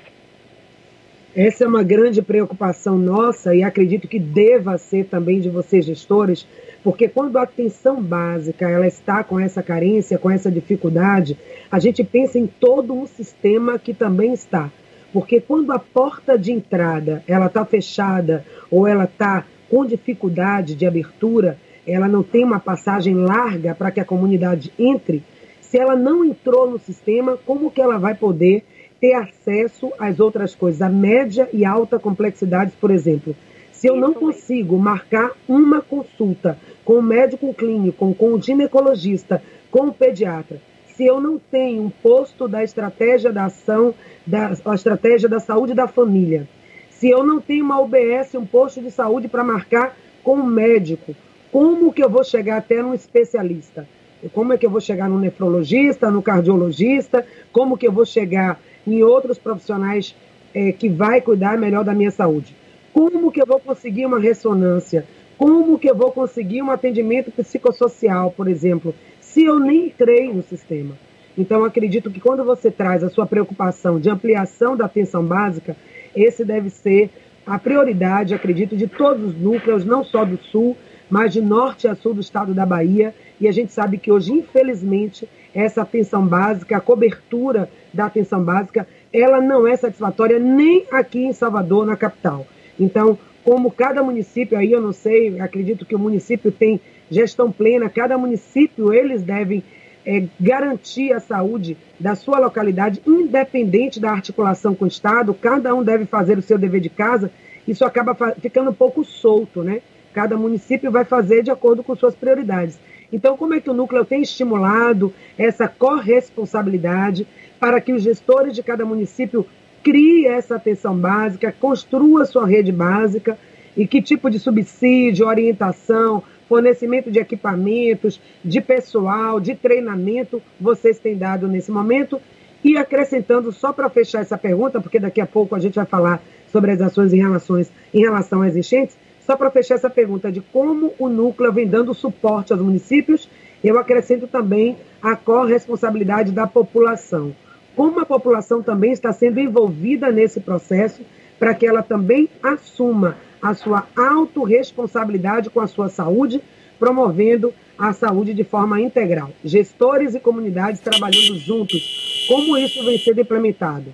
Essa 1.36 1.64
é 1.64 1.66
uma 1.66 1.82
grande 1.82 2.22
preocupação 2.22 2.96
nossa 2.96 3.54
e 3.54 3.62
acredito 3.62 4.06
que 4.06 4.20
deva 4.20 4.78
ser 4.78 5.06
também 5.06 5.40
de 5.40 5.48
vocês 5.48 5.84
gestores, 5.84 6.46
porque 6.82 7.08
quando 7.08 7.36
a 7.38 7.42
atenção 7.42 8.00
básica 8.00 8.68
ela 8.68 8.86
está 8.86 9.24
com 9.24 9.40
essa 9.40 9.62
carência, 9.62 10.18
com 10.18 10.30
essa 10.30 10.50
dificuldade, 10.50 11.36
a 11.70 11.78
gente 11.78 12.04
pensa 12.04 12.38
em 12.38 12.46
todo 12.46 12.94
um 12.94 13.06
sistema 13.06 13.78
que 13.78 13.92
também 13.92 14.32
está 14.32 14.70
porque 15.14 15.40
quando 15.40 15.70
a 15.70 15.78
porta 15.78 16.36
de 16.36 16.50
entrada 16.50 17.22
ela 17.28 17.46
está 17.46 17.64
fechada 17.64 18.44
ou 18.68 18.84
ela 18.84 19.04
está 19.04 19.44
com 19.70 19.86
dificuldade 19.86 20.74
de 20.74 20.84
abertura, 20.84 21.56
ela 21.86 22.08
não 22.08 22.24
tem 22.24 22.42
uma 22.42 22.58
passagem 22.58 23.14
larga 23.14 23.76
para 23.76 23.92
que 23.92 24.00
a 24.00 24.04
comunidade 24.04 24.72
entre. 24.76 25.22
Se 25.60 25.78
ela 25.78 25.94
não 25.94 26.24
entrou 26.24 26.68
no 26.68 26.80
sistema, 26.80 27.38
como 27.46 27.70
que 27.70 27.80
ela 27.80 27.96
vai 27.96 28.16
poder 28.16 28.64
ter 29.04 29.12
acesso 29.12 29.92
às 29.98 30.18
outras 30.18 30.54
coisas, 30.54 30.80
a 30.80 30.88
média 30.88 31.46
e 31.52 31.62
alta 31.62 31.98
complexidade, 31.98 32.72
por 32.80 32.90
exemplo? 32.90 33.36
Se 33.70 33.86
eu 33.86 33.96
não 33.96 34.14
consigo 34.14 34.78
marcar 34.78 35.32
uma 35.46 35.82
consulta 35.82 36.56
com 36.86 36.94
o 36.94 37.02
médico 37.02 37.52
clínico, 37.52 38.14
com 38.14 38.32
o 38.32 38.40
ginecologista, 38.40 39.42
com 39.70 39.88
o 39.88 39.92
pediatra, 39.92 40.58
se 40.86 41.04
eu 41.04 41.20
não 41.20 41.38
tenho 41.38 41.82
um 41.82 41.90
posto 41.90 42.48
da 42.48 42.64
estratégia 42.64 43.30
da 43.30 43.44
ação, 43.44 43.94
da 44.26 44.52
estratégia 44.74 45.28
da 45.28 45.38
saúde 45.38 45.74
da 45.74 45.86
família, 45.86 46.48
se 46.88 47.10
eu 47.10 47.22
não 47.22 47.42
tenho 47.42 47.62
uma 47.62 47.82
UBS, 47.82 48.34
um 48.36 48.46
posto 48.46 48.80
de 48.80 48.90
saúde 48.90 49.28
para 49.28 49.44
marcar 49.44 49.94
com 50.22 50.36
um 50.36 50.46
médico, 50.46 51.14
como 51.52 51.92
que 51.92 52.02
eu 52.02 52.08
vou 52.08 52.24
chegar 52.24 52.56
até 52.56 52.82
um 52.82 52.94
especialista? 52.94 53.86
Como 54.32 54.54
é 54.54 54.56
que 54.56 54.64
eu 54.64 54.70
vou 54.70 54.80
chegar 54.80 55.10
no 55.10 55.18
nefrologista, 55.18 56.10
no 56.10 56.22
cardiologista? 56.22 57.26
Como 57.52 57.76
que 57.76 57.86
eu 57.86 57.92
vou 57.92 58.06
chegar 58.06 58.58
em 58.86 59.02
outros 59.02 59.38
profissionais 59.38 60.14
é, 60.54 60.72
que 60.72 60.88
vai 60.88 61.20
cuidar 61.20 61.58
melhor 61.58 61.84
da 61.84 61.94
minha 61.94 62.10
saúde? 62.10 62.54
Como 62.92 63.32
que 63.32 63.40
eu 63.40 63.46
vou 63.46 63.58
conseguir 63.58 64.06
uma 64.06 64.20
ressonância? 64.20 65.06
Como 65.36 65.78
que 65.78 65.90
eu 65.90 65.96
vou 65.96 66.12
conseguir 66.12 66.62
um 66.62 66.70
atendimento 66.70 67.32
psicossocial, 67.32 68.30
por 68.30 68.46
exemplo? 68.46 68.94
se 69.34 69.42
eu 69.42 69.58
nem 69.58 69.86
entrei 69.86 70.32
no 70.32 70.44
sistema. 70.44 70.96
Então, 71.36 71.64
acredito 71.64 72.08
que 72.08 72.20
quando 72.20 72.44
você 72.44 72.70
traz 72.70 73.02
a 73.02 73.10
sua 73.10 73.26
preocupação 73.26 73.98
de 73.98 74.08
ampliação 74.08 74.76
da 74.76 74.84
atenção 74.84 75.24
básica, 75.24 75.76
esse 76.14 76.44
deve 76.44 76.70
ser 76.70 77.10
a 77.44 77.58
prioridade, 77.58 78.32
acredito, 78.32 78.76
de 78.76 78.86
todos 78.86 79.30
os 79.30 79.36
núcleos, 79.36 79.84
não 79.84 80.04
só 80.04 80.24
do 80.24 80.38
Sul, 80.38 80.76
mas 81.14 81.32
de 81.32 81.40
norte 81.40 81.86
a 81.86 81.94
sul 81.94 82.12
do 82.12 82.20
estado 82.20 82.52
da 82.52 82.66
Bahia. 82.66 83.14
E 83.40 83.46
a 83.46 83.52
gente 83.52 83.72
sabe 83.72 83.98
que 83.98 84.10
hoje, 84.10 84.32
infelizmente, 84.32 85.28
essa 85.54 85.82
atenção 85.82 86.26
básica, 86.26 86.76
a 86.76 86.80
cobertura 86.80 87.70
da 87.92 88.06
atenção 88.06 88.42
básica, 88.42 88.84
ela 89.12 89.40
não 89.40 89.64
é 89.64 89.76
satisfatória 89.76 90.40
nem 90.40 90.84
aqui 90.90 91.20
em 91.20 91.32
Salvador, 91.32 91.86
na 91.86 91.96
capital. 91.96 92.44
Então, 92.80 93.16
como 93.44 93.70
cada 93.70 94.02
município, 94.02 94.58
aí 94.58 94.72
eu 94.72 94.80
não 94.80 94.92
sei, 94.92 95.40
acredito 95.40 95.86
que 95.86 95.94
o 95.94 96.00
município 96.00 96.50
tem 96.50 96.80
gestão 97.08 97.52
plena, 97.52 97.88
cada 97.88 98.18
município 98.18 98.92
eles 98.92 99.22
devem 99.22 99.62
é, 100.04 100.24
garantir 100.40 101.12
a 101.12 101.20
saúde 101.20 101.76
da 102.00 102.16
sua 102.16 102.40
localidade, 102.40 103.00
independente 103.06 104.00
da 104.00 104.10
articulação 104.10 104.74
com 104.74 104.84
o 104.84 104.88
Estado, 104.88 105.32
cada 105.32 105.72
um 105.76 105.84
deve 105.84 106.06
fazer 106.06 106.36
o 106.36 106.42
seu 106.42 106.58
dever 106.58 106.80
de 106.80 106.88
casa, 106.88 107.30
isso 107.68 107.84
acaba 107.84 108.16
ficando 108.40 108.70
um 108.70 108.74
pouco 108.74 109.04
solto, 109.04 109.62
né? 109.62 109.80
Cada 110.14 110.36
município 110.36 110.92
vai 110.92 111.04
fazer 111.04 111.42
de 111.42 111.50
acordo 111.50 111.82
com 111.82 111.96
suas 111.96 112.14
prioridades. 112.14 112.78
Então, 113.12 113.36
como 113.36 113.52
é 113.54 113.60
que 113.60 113.68
o 113.68 113.74
núcleo 113.74 114.04
tem 114.04 114.22
estimulado 114.22 115.12
essa 115.36 115.68
corresponsabilidade 115.68 117.26
para 117.58 117.80
que 117.80 117.92
os 117.92 118.02
gestores 118.02 118.54
de 118.54 118.62
cada 118.62 118.84
município 118.84 119.44
criem 119.82 120.28
essa 120.28 120.56
atenção 120.56 120.96
básica, 120.96 121.52
construa 121.60 122.24
sua 122.24 122.46
rede 122.46 122.72
básica 122.72 123.36
e 123.76 123.86
que 123.86 124.00
tipo 124.00 124.30
de 124.30 124.38
subsídio, 124.38 125.26
orientação, 125.26 126.22
fornecimento 126.48 127.10
de 127.10 127.18
equipamentos, 127.18 128.20
de 128.44 128.60
pessoal, 128.60 129.40
de 129.40 129.54
treinamento 129.54 130.40
vocês 130.60 130.98
têm 130.98 131.16
dado 131.16 131.48
nesse 131.48 131.70
momento? 131.70 132.20
E 132.62 132.76
acrescentando, 132.78 133.52
só 133.52 133.72
para 133.72 133.90
fechar 133.90 134.22
essa 134.22 134.38
pergunta, 134.38 134.80
porque 134.80 134.98
daqui 134.98 135.20
a 135.20 135.26
pouco 135.26 135.54
a 135.54 135.58
gente 135.58 135.74
vai 135.74 135.84
falar 135.84 136.22
sobre 136.50 136.70
as 136.70 136.80
ações 136.80 137.12
em, 137.12 137.18
relações, 137.18 137.70
em 137.92 138.00
relação 138.00 138.40
às 138.40 138.56
enchentes, 138.56 138.96
só 139.26 139.36
para 139.36 139.50
fechar 139.50 139.74
essa 139.74 139.88
pergunta 139.88 140.30
de 140.30 140.40
como 140.40 140.92
o 140.98 141.08
núcleo 141.08 141.52
vem 141.52 141.66
dando 141.66 141.94
suporte 141.94 142.52
aos 142.52 142.60
municípios, 142.60 143.28
eu 143.62 143.78
acrescento 143.78 144.26
também 144.26 144.76
a 145.02 145.16
corresponsabilidade 145.16 146.30
da 146.30 146.46
população. 146.46 147.34
Como 147.74 148.00
a 148.00 148.06
população 148.06 148.62
também 148.62 148.92
está 148.92 149.12
sendo 149.12 149.40
envolvida 149.40 150.12
nesse 150.12 150.40
processo, 150.40 151.02
para 151.38 151.54
que 151.54 151.66
ela 151.66 151.82
também 151.82 152.28
assuma 152.42 153.16
a 153.42 153.54
sua 153.54 153.86
autorresponsabilidade 153.96 155.50
com 155.50 155.60
a 155.60 155.66
sua 155.66 155.88
saúde, 155.88 156.40
promovendo 156.78 157.52
a 157.78 157.92
saúde 157.92 158.34
de 158.34 158.44
forma 158.44 158.80
integral. 158.80 159.30
Gestores 159.44 160.14
e 160.14 160.20
comunidades 160.20 160.80
trabalhando 160.80 161.36
juntos. 161.38 162.26
Como 162.28 162.56
isso 162.56 162.84
vem 162.84 162.98
sendo 162.98 163.20
implementado? 163.20 163.86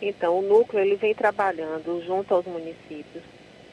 Então, 0.00 0.38
o 0.38 0.42
núcleo 0.42 0.82
ele 0.82 0.96
vem 0.96 1.14
trabalhando 1.14 2.02
junto 2.06 2.34
aos 2.34 2.44
municípios, 2.46 3.24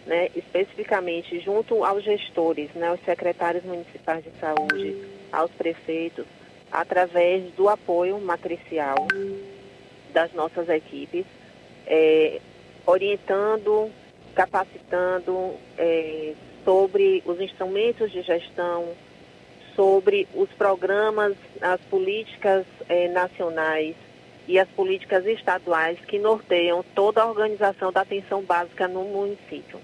né, 0.06 0.30
especificamente 0.36 1.40
junto 1.40 1.84
aos 1.84 2.04
gestores, 2.04 2.70
né, 2.74 2.92
os 2.92 3.00
secretários 3.06 3.64
municipais 3.64 4.24
de 4.24 4.32
saúde, 4.40 4.98
aos 5.32 5.52
prefeitos, 5.52 6.26
através 6.72 7.54
do 7.54 7.70
apoio 7.70 8.20
matricial 8.20 9.08
das 10.12 10.34
nossas 10.34 10.68
equipes, 10.70 11.26
é, 11.86 12.40
orientando 12.86 13.92
capacitando 14.34 15.54
é, 15.78 16.34
sobre 16.66 17.22
os 17.26 17.40
instrumentos 17.40 18.12
de 18.12 18.22
gestão, 18.22 18.90
sobre 19.76 20.28
os 20.34 20.50
programas, 20.50 21.36
as 21.62 21.82
políticas 21.82 22.66
é, 22.90 23.08
nacionais 23.10 23.96
e 24.48 24.60
as 24.60 24.68
políticas 24.70 25.26
estaduais 25.26 26.00
que 26.06 26.20
norteiam 26.20 26.84
toda 26.96 27.22
a 27.22 27.28
organização 27.28 27.92
da 27.92 28.02
atenção 28.02 28.42
básica 28.42 28.88
no 28.88 29.04
município. 29.04 29.80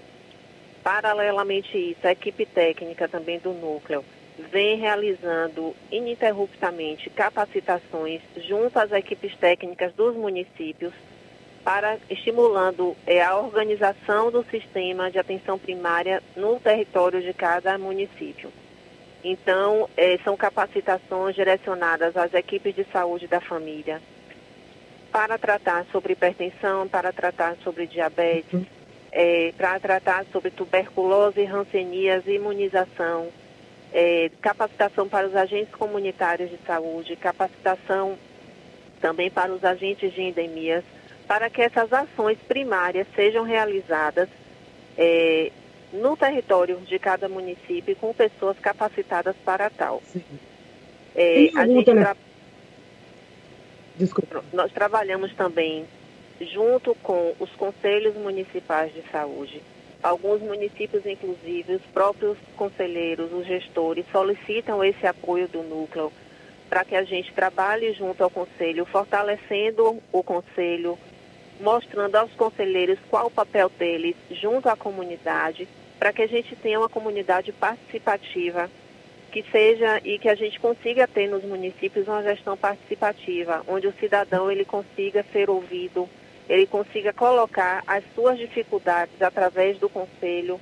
Paralelamente 0.92 1.76
a 1.76 1.80
isso, 1.80 2.04
a 2.04 2.10
equipe 2.10 2.44
técnica 2.44 3.06
também 3.06 3.38
do 3.38 3.52
núcleo 3.52 4.04
vem 4.50 4.76
realizando 4.76 5.72
ininterruptamente 5.88 7.08
capacitações 7.10 8.20
junto 8.48 8.76
às 8.76 8.90
equipes 8.90 9.36
técnicas 9.36 9.94
dos 9.94 10.16
municípios 10.16 10.92
para 11.62 11.96
estimulando 12.10 12.96
é, 13.06 13.22
a 13.22 13.36
organização 13.36 14.32
do 14.32 14.44
sistema 14.50 15.12
de 15.12 15.20
atenção 15.20 15.56
primária 15.56 16.20
no 16.34 16.58
território 16.58 17.22
de 17.22 17.32
cada 17.32 17.78
município. 17.78 18.50
Então, 19.22 19.88
é, 19.96 20.18
são 20.24 20.36
capacitações 20.36 21.36
direcionadas 21.36 22.16
às 22.16 22.34
equipes 22.34 22.74
de 22.74 22.82
saúde 22.92 23.28
da 23.28 23.40
família 23.40 24.02
para 25.12 25.38
tratar 25.38 25.86
sobre 25.92 26.14
hipertensão, 26.14 26.88
para 26.88 27.12
tratar 27.12 27.54
sobre 27.62 27.86
diabetes, 27.86 28.79
é, 29.12 29.52
para 29.56 29.78
tratar 29.80 30.24
sobre 30.32 30.50
tuberculose, 30.50 31.44
rancenias, 31.44 32.26
imunização, 32.26 33.28
é, 33.92 34.30
capacitação 34.40 35.08
para 35.08 35.26
os 35.26 35.34
agentes 35.34 35.74
comunitários 35.74 36.50
de 36.50 36.58
saúde, 36.66 37.16
capacitação 37.16 38.16
também 39.00 39.30
para 39.30 39.52
os 39.52 39.64
agentes 39.64 40.12
de 40.12 40.22
endemias 40.22 40.84
para 41.30 41.48
que 41.48 41.62
essas 41.62 41.92
ações 41.92 42.36
primárias 42.48 43.06
sejam 43.14 43.44
realizadas 43.44 44.28
é, 44.98 45.52
no 45.92 46.16
território 46.16 46.78
de 46.78 46.98
cada 46.98 47.28
município 47.28 47.94
com 47.94 48.12
pessoas 48.12 48.58
capacitadas 48.58 49.36
para 49.44 49.70
tal. 49.70 50.02
É, 51.14 51.50
a 51.54 51.68
gente 51.68 51.84
tra... 51.84 52.16
Desculpa. 53.96 54.44
Nós 54.52 54.72
trabalhamos 54.72 55.32
também 55.34 55.86
junto 56.40 56.94
com 56.96 57.34
os 57.38 57.50
conselhos 57.52 58.14
municipais 58.16 58.92
de 58.92 59.02
saúde. 59.10 59.62
Alguns 60.02 60.40
municípios, 60.40 61.04
inclusive, 61.04 61.74
os 61.74 61.82
próprios 61.92 62.38
conselheiros, 62.56 63.32
os 63.32 63.46
gestores, 63.46 64.06
solicitam 64.10 64.82
esse 64.82 65.06
apoio 65.06 65.46
do 65.46 65.62
núcleo 65.62 66.10
para 66.70 66.84
que 66.84 66.94
a 66.94 67.02
gente 67.02 67.32
trabalhe 67.34 67.92
junto 67.92 68.22
ao 68.22 68.30
conselho, 68.30 68.86
fortalecendo 68.86 70.00
o 70.12 70.22
conselho, 70.22 70.96
mostrando 71.60 72.16
aos 72.16 72.32
conselheiros 72.32 72.98
qual 73.10 73.26
o 73.26 73.30
papel 73.30 73.70
deles 73.78 74.16
junto 74.30 74.68
à 74.68 74.76
comunidade, 74.76 75.68
para 75.98 76.12
que 76.12 76.22
a 76.22 76.26
gente 76.26 76.56
tenha 76.56 76.78
uma 76.78 76.88
comunidade 76.88 77.52
participativa, 77.52 78.70
que 79.30 79.44
seja 79.50 80.00
e 80.04 80.18
que 80.18 80.28
a 80.28 80.34
gente 80.34 80.58
consiga 80.58 81.06
ter 81.06 81.28
nos 81.28 81.44
municípios 81.44 82.08
uma 82.08 82.22
gestão 82.22 82.56
participativa, 82.56 83.62
onde 83.68 83.86
o 83.86 83.94
cidadão 84.00 84.50
ele 84.50 84.64
consiga 84.64 85.24
ser 85.32 85.50
ouvido, 85.50 86.08
ele 86.50 86.66
consiga 86.66 87.12
colocar 87.12 87.84
as 87.86 88.02
suas 88.12 88.36
dificuldades 88.36 89.22
através 89.22 89.78
do 89.78 89.88
conselho, 89.88 90.60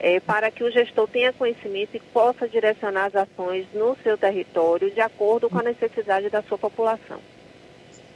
é, 0.00 0.18
para 0.18 0.50
que 0.50 0.64
o 0.64 0.70
gestor 0.70 1.06
tenha 1.06 1.32
conhecimento 1.32 1.96
e 1.96 2.00
possa 2.00 2.48
direcionar 2.48 3.06
as 3.06 3.14
ações 3.14 3.64
no 3.72 3.96
seu 4.02 4.18
território 4.18 4.90
de 4.90 5.00
acordo 5.00 5.48
com 5.48 5.60
a 5.60 5.62
necessidade 5.62 6.28
da 6.28 6.42
sua 6.42 6.58
população. 6.58 7.20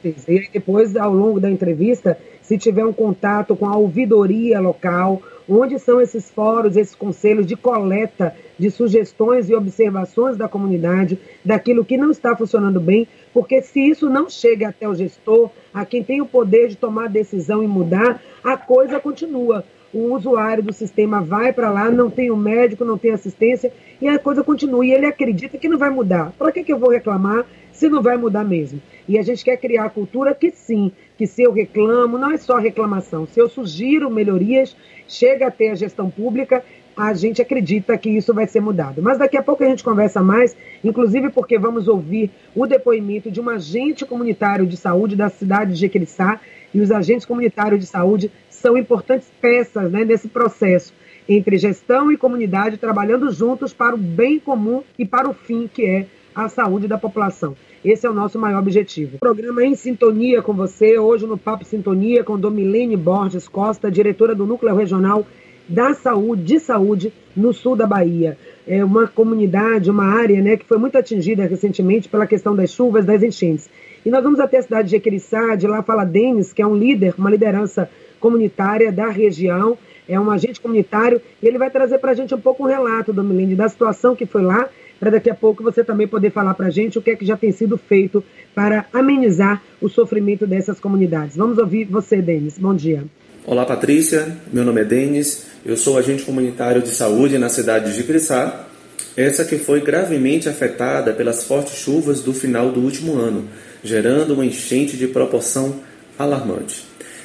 E 0.05 0.49
depois, 0.53 0.97
ao 0.97 1.15
longo 1.15 1.39
da 1.39 1.49
entrevista, 1.49 2.19
se 2.41 2.59
tiver 2.59 2.85
um 2.85 2.93
contato 2.93 3.55
com 3.55 3.67
a 3.67 3.77
ouvidoria 3.77 4.59
local, 4.59 5.23
onde 5.49 5.79
são 5.79 6.01
esses 6.01 6.29
fóruns, 6.29 6.77
esses 6.77 6.97
conselhos 6.97 7.47
de 7.47 7.55
coleta 7.55 8.35
de 8.63 8.71
sugestões 8.71 9.51
e 9.51 9.57
observações 9.57 10.37
da 10.37 10.47
comunidade, 10.47 11.19
daquilo 11.45 11.85
que 11.85 11.97
não 11.97 12.13
está 12.13 12.37
funcionando 12.37 12.79
bem, 12.79 13.09
porque 13.35 13.61
se 13.61 13.81
isso 13.81 14.09
não 14.09 14.31
chega 14.31 14.69
até 14.69 14.89
o 14.89 14.95
gestor, 14.95 15.51
a 15.75 15.85
quem 15.85 16.05
tem 16.05 16.21
o 16.21 16.27
poder 16.27 16.69
de 16.69 16.77
tomar 16.77 17.09
decisão 17.09 17.61
e 17.61 17.67
mudar, 17.67 18.23
a 18.45 18.57
coisa 18.57 19.01
continua. 19.01 19.65
O 19.93 20.15
usuário 20.15 20.63
do 20.63 20.73
sistema 20.73 21.21
vai 21.21 21.53
para 21.53 21.73
lá, 21.73 21.91
não 21.91 22.09
tem 22.09 22.31
o 22.31 22.35
um 22.35 22.37
médico, 22.37 22.85
não 22.85 22.97
tem 22.97 23.11
assistência, 23.11 23.73
e 24.01 24.07
a 24.07 24.17
coisa 24.17 24.45
continua. 24.45 24.87
E 24.87 24.93
ele 24.93 25.07
acredita 25.07 25.59
que 25.59 25.69
não 25.69 25.77
vai 25.77 25.91
mudar. 25.91 26.33
Para 26.39 26.53
que, 26.53 26.63
que 26.63 26.73
eu 26.73 26.79
vou 26.79 26.91
reclamar 26.91 27.45
se 27.73 27.89
não 27.89 28.01
vai 28.01 28.17
mudar 28.17 28.45
mesmo? 28.45 28.81
E 29.09 29.19
a 29.19 29.23
gente 29.23 29.45
quer 29.45 29.57
criar 29.57 29.87
a 29.87 29.91
cultura 29.91 30.37
que 30.37 30.53
sim, 30.53 30.93
que 31.19 31.27
se 31.27 31.43
eu 31.43 31.53
reclamo, 31.53 32.17
não 32.17 32.31
é 32.31 32.39
só 32.39 32.59
reclamação. 32.59 33.27
Se 33.27 33.41
eu 33.41 33.49
sugiro 33.49 34.09
melhorias, 34.09 34.77
chega 35.09 35.49
a 35.49 35.51
ter 35.51 35.71
a 35.71 35.75
gestão 35.75 36.09
pública, 36.09 36.65
a 36.97 37.15
gente 37.15 37.41
acredita 37.41 37.97
que 37.97 38.11
isso 38.11 38.33
vai 38.33 38.47
ser 38.47 38.61
mudado. 38.61 39.03
Mas 39.03 39.19
daqui 39.19 39.37
a 39.37 39.43
pouco 39.43 39.63
a 39.65 39.67
gente 39.67 39.85
conversa 39.85 40.23
mais, 40.23 40.57
inclusive 40.83 41.31
porque 41.31 41.59
vamos 41.59 41.89
ouvir 41.89 42.31
o 42.55 42.67
depoimento 42.67 43.31
de 43.31 43.41
um 43.41 43.49
agente 43.49 44.05
comunitário 44.05 44.67
de 44.67 44.77
saúde 44.77 45.17
da 45.17 45.29
cidade 45.29 45.73
de 45.73 45.81
Jequiriçá, 45.81 46.41
e 46.75 46.81
os 46.81 46.91
agentes 46.91 47.27
comunitários 47.27 47.81
de 47.81 47.87
saúde 47.87 48.31
são 48.49 48.79
importantes 48.79 49.31
peças 49.41 49.91
né, 49.91 50.05
nesse 50.05 50.29
processo 50.29 50.95
entre 51.29 51.57
gestão 51.57 52.11
e 52.11 52.17
comunidade 52.17 52.77
trabalhando 52.77 53.31
juntos 53.31 53.73
para 53.73 53.95
o 53.95 53.99
bem 53.99 54.39
comum 54.39 54.83
e 54.99 55.05
para 55.05 55.29
o 55.29 55.35
fim 55.35 55.69
que 55.73 55.85
é 55.85 56.07
a 56.35 56.49
saúde 56.49 56.89
da 56.89 56.99
população. 56.99 57.55
Esse 57.85 58.07
é 58.07 58.11
o 58.11 58.15
nosso 58.15 58.39
maior 58.39 58.61
objetivo. 58.61 59.17
O 59.17 59.21
programa 59.21 59.63
é 59.63 59.67
em 59.67 59.75
sintonia 59.75 60.41
com 60.41 60.53
você, 60.53 60.99
hoje 60.99 61.27
no 61.27 61.37
Papo 61.37 61.65
Sintonia, 61.65 62.23
com 62.25 62.39
Domilene 62.39 62.97
Borges 62.97 63.49
Costa, 63.49 63.91
diretora 63.91 64.35
do 64.35 64.47
Núcleo 64.47 64.75
Regional 64.75 65.27
da 65.69 65.95
saúde, 65.95 66.43
de 66.43 66.61
saúde 66.61 67.13
no 67.37 67.53
sul 67.53 67.77
da 67.77 67.87
Bahia. 67.87 68.37
É 68.67 68.85
uma 68.85 69.07
comunidade, 69.07 69.91
uma 69.91 70.05
área 70.05 70.41
né, 70.41 70.57
que 70.57 70.65
foi 70.65 70.79
muito 70.79 70.97
atingida 70.97 71.45
recentemente 71.47 72.09
pela 72.09 72.27
questão 72.27 72.55
das 72.55 72.71
chuvas, 72.71 73.05
das 73.05 73.23
enchentes. 73.23 73.69
E 74.05 74.11
nós 74.11 74.23
vamos 74.23 74.41
até 74.41 74.59
a 74.59 74.63
cidade 74.63 74.89
de 74.89 74.93
Jequiriçá, 74.93 75.55
de 75.55 75.67
lá 75.67 75.83
fala 75.83 76.05
Denis, 76.05 76.53
que 76.53 76.63
é 76.63 76.67
um 76.67 76.77
líder, 76.77 77.15
uma 77.17 77.31
liderança 77.31 77.89
comunitária 78.19 78.93
da 78.93 79.09
região, 79.09 79.77
é 80.09 80.19
um 80.19 80.31
agente 80.31 80.61
comunitário, 80.61 81.21
e 81.43 81.47
ele 81.47 81.59
vai 81.59 81.71
trazer 81.71 81.99
para 81.99 82.13
a 82.13 82.15
gente 82.15 82.35
um 82.35 82.41
pouco 82.41 82.65
um 82.65 82.67
relato, 82.67 83.13
Domilene, 83.13 83.55
da 83.55 83.69
situação 83.69 84.15
que 84.15 84.27
foi 84.27 84.43
lá, 84.43 84.69
para 84.99 85.11
daqui 85.11 85.29
a 85.29 85.35
pouco 85.35 85.65
você 85.65 85.83
também 85.83 86.07
poder 86.07 86.31
falar 86.31 86.55
para 86.55 86.67
a 86.67 86.71
gente 86.71 86.99
o 86.99 87.03
que 87.03 87.11
é 87.11 87.17
que 87.17 87.25
já 87.25 87.37
tem 87.37 87.51
sido 87.51 87.77
feito 87.77 88.23
para 88.55 88.87
amenizar 88.93 89.61
o 89.81 89.89
sofrimento 89.89 90.47
dessas 90.47 90.79
comunidades. 90.79 91.37
Vamos 91.37 91.59
ouvir 91.59 91.85
você, 91.87 92.23
Denis. 92.23 92.57
Bom 92.57 92.75
dia. 92.75 93.05
Olá, 93.45 93.67
Patrícia. 93.67 94.37
Meu 94.53 94.63
nome 94.63 94.83
é 94.83 94.85
Denis. 94.85 95.47
Eu 95.67 95.77
sou 95.77 95.99
agente 95.99 96.23
comunitário 96.23 96.81
de 96.81 96.91
saúde 96.91 97.39
na 97.39 97.49
cidade 97.49 97.91
de 97.91 97.97
Jicriçá, 97.97 98.69
essa 99.17 99.45
que 99.45 99.59
foi 99.59 99.81
gravemente 99.81 100.49
afetada 100.49 101.13
pelas 101.13 101.43
fortes 101.43 101.75
chuvas 101.75 102.21
do 102.21 102.33
final 102.33 102.71
do 102.71 102.79
último 102.79 103.19
ano, 103.19 103.49
gerando 103.83 104.35
uma 104.35 104.47
enchente 104.47 104.97
de 104.97 105.09
proporção 105.09 105.81
alarmante. 106.17 106.85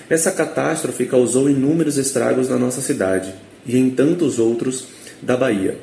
Essa 0.09 0.31
catástrofe 0.31 1.05
causou 1.05 1.51
inúmeros 1.51 1.97
estragos 1.97 2.49
na 2.49 2.57
nossa 2.57 2.81
cidade 2.81 3.35
e 3.63 3.77
em 3.77 3.91
tantos 3.91 4.39
outros 4.39 4.87
da 5.21 5.37
Bahia. 5.37 5.77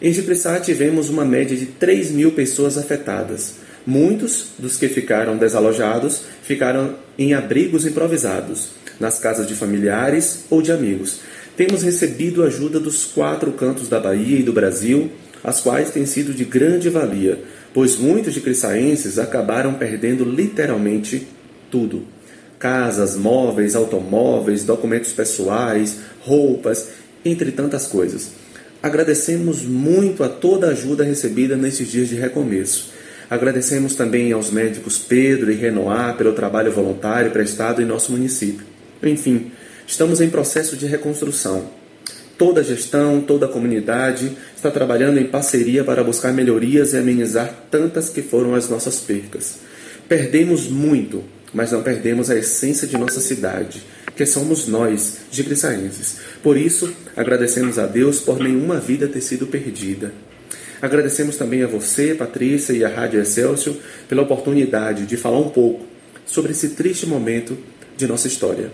Em 0.00 0.10
Jicriçá 0.10 0.58
tivemos 0.60 1.10
uma 1.10 1.26
média 1.26 1.54
de 1.54 1.66
3 1.66 2.10
mil 2.10 2.32
pessoas 2.32 2.78
afetadas. 2.78 3.56
Muitos 3.86 4.46
dos 4.58 4.78
que 4.78 4.88
ficaram 4.88 5.36
desalojados 5.36 6.22
ficaram 6.42 6.94
em 7.18 7.34
abrigos 7.34 7.84
improvisados, 7.84 8.70
nas 8.98 9.18
casas 9.18 9.46
de 9.46 9.54
familiares 9.54 10.44
ou 10.50 10.62
de 10.62 10.72
amigos. 10.72 11.20
Temos 11.56 11.82
recebido 11.82 12.42
ajuda 12.42 12.80
dos 12.80 13.04
quatro 13.04 13.52
cantos 13.52 13.88
da 13.88 14.00
Bahia 14.00 14.40
e 14.40 14.42
do 14.42 14.52
Brasil, 14.52 15.10
as 15.42 15.60
quais 15.60 15.90
têm 15.90 16.04
sido 16.04 16.34
de 16.34 16.44
grande 16.44 16.88
valia, 16.88 17.38
pois 17.72 17.96
muitos 17.96 18.34
de 18.34 18.40
criçaenses 18.40 19.18
acabaram 19.18 19.74
perdendo 19.74 20.24
literalmente 20.24 21.28
tudo: 21.70 22.02
casas, 22.58 23.16
móveis, 23.16 23.76
automóveis, 23.76 24.64
documentos 24.64 25.12
pessoais, 25.12 25.98
roupas, 26.20 26.88
entre 27.24 27.52
tantas 27.52 27.86
coisas. 27.86 28.30
Agradecemos 28.82 29.62
muito 29.62 30.22
a 30.24 30.28
toda 30.28 30.66
a 30.66 30.70
ajuda 30.70 31.04
recebida 31.04 31.56
nesses 31.56 31.90
dias 31.90 32.08
de 32.08 32.16
recomeço. 32.16 32.92
Agradecemos 33.30 33.94
também 33.94 34.32
aos 34.32 34.50
médicos 34.50 34.98
Pedro 34.98 35.50
e 35.50 35.54
Renoir 35.54 36.16
pelo 36.16 36.32
trabalho 36.32 36.70
voluntário 36.70 37.30
prestado 37.30 37.80
em 37.80 37.86
nosso 37.86 38.12
município. 38.12 38.73
Enfim, 39.08 39.52
estamos 39.86 40.20
em 40.20 40.30
processo 40.30 40.76
de 40.76 40.86
reconstrução. 40.86 41.70
Toda 42.36 42.60
a 42.60 42.64
gestão, 42.64 43.20
toda 43.20 43.46
a 43.46 43.48
comunidade 43.48 44.36
está 44.56 44.70
trabalhando 44.70 45.18
em 45.20 45.26
parceria 45.26 45.84
para 45.84 46.02
buscar 46.02 46.32
melhorias 46.32 46.92
e 46.92 46.96
amenizar 46.96 47.66
tantas 47.70 48.08
que 48.08 48.22
foram 48.22 48.54
as 48.54 48.68
nossas 48.68 48.98
percas. 48.98 49.58
Perdemos 50.08 50.68
muito, 50.68 51.22
mas 51.52 51.70
não 51.70 51.82
perdemos 51.82 52.30
a 52.30 52.36
essência 52.36 52.88
de 52.88 52.98
nossa 52.98 53.20
cidade, 53.20 53.84
que 54.16 54.26
somos 54.26 54.66
nós, 54.66 55.18
gigriçaenses. 55.30 56.16
Por 56.42 56.56
isso, 56.56 56.92
agradecemos 57.16 57.78
a 57.78 57.86
Deus 57.86 58.18
por 58.18 58.40
nenhuma 58.40 58.80
vida 58.80 59.06
ter 59.06 59.20
sido 59.20 59.46
perdida. 59.46 60.12
Agradecemos 60.82 61.36
também 61.36 61.62
a 61.62 61.68
você, 61.68 62.14
Patrícia, 62.14 62.72
e 62.72 62.84
a 62.84 62.88
Rádio 62.88 63.20
Excelsior 63.20 63.76
pela 64.08 64.22
oportunidade 64.22 65.06
de 65.06 65.16
falar 65.16 65.38
um 65.38 65.50
pouco 65.50 65.86
sobre 66.26 66.50
esse 66.50 66.70
triste 66.70 67.06
momento 67.06 67.56
de 67.96 68.06
nossa 68.06 68.26
história. 68.26 68.70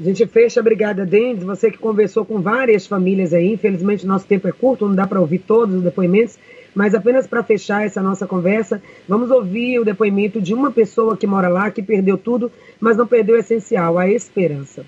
A 0.00 0.02
gente 0.02 0.26
fecha, 0.26 0.60
obrigada, 0.60 1.04
Dendes. 1.04 1.44
Você 1.44 1.70
que 1.70 1.76
conversou 1.76 2.24
com 2.24 2.40
várias 2.40 2.86
famílias 2.86 3.34
aí. 3.34 3.52
Infelizmente, 3.52 4.06
nosso 4.06 4.26
tempo 4.26 4.48
é 4.48 4.52
curto, 4.52 4.88
não 4.88 4.94
dá 4.94 5.06
para 5.06 5.20
ouvir 5.20 5.40
todos 5.40 5.74
os 5.74 5.82
depoimentos. 5.82 6.38
Mas 6.74 6.94
apenas 6.94 7.26
para 7.26 7.42
fechar 7.42 7.84
essa 7.84 8.00
nossa 8.00 8.26
conversa, 8.26 8.82
vamos 9.06 9.30
ouvir 9.30 9.78
o 9.78 9.84
depoimento 9.84 10.40
de 10.40 10.54
uma 10.54 10.70
pessoa 10.70 11.18
que 11.18 11.26
mora 11.26 11.48
lá, 11.48 11.70
que 11.70 11.82
perdeu 11.82 12.16
tudo, 12.16 12.50
mas 12.80 12.96
não 12.96 13.06
perdeu 13.06 13.36
o 13.36 13.38
essencial, 13.38 13.98
a 13.98 14.08
esperança. 14.08 14.86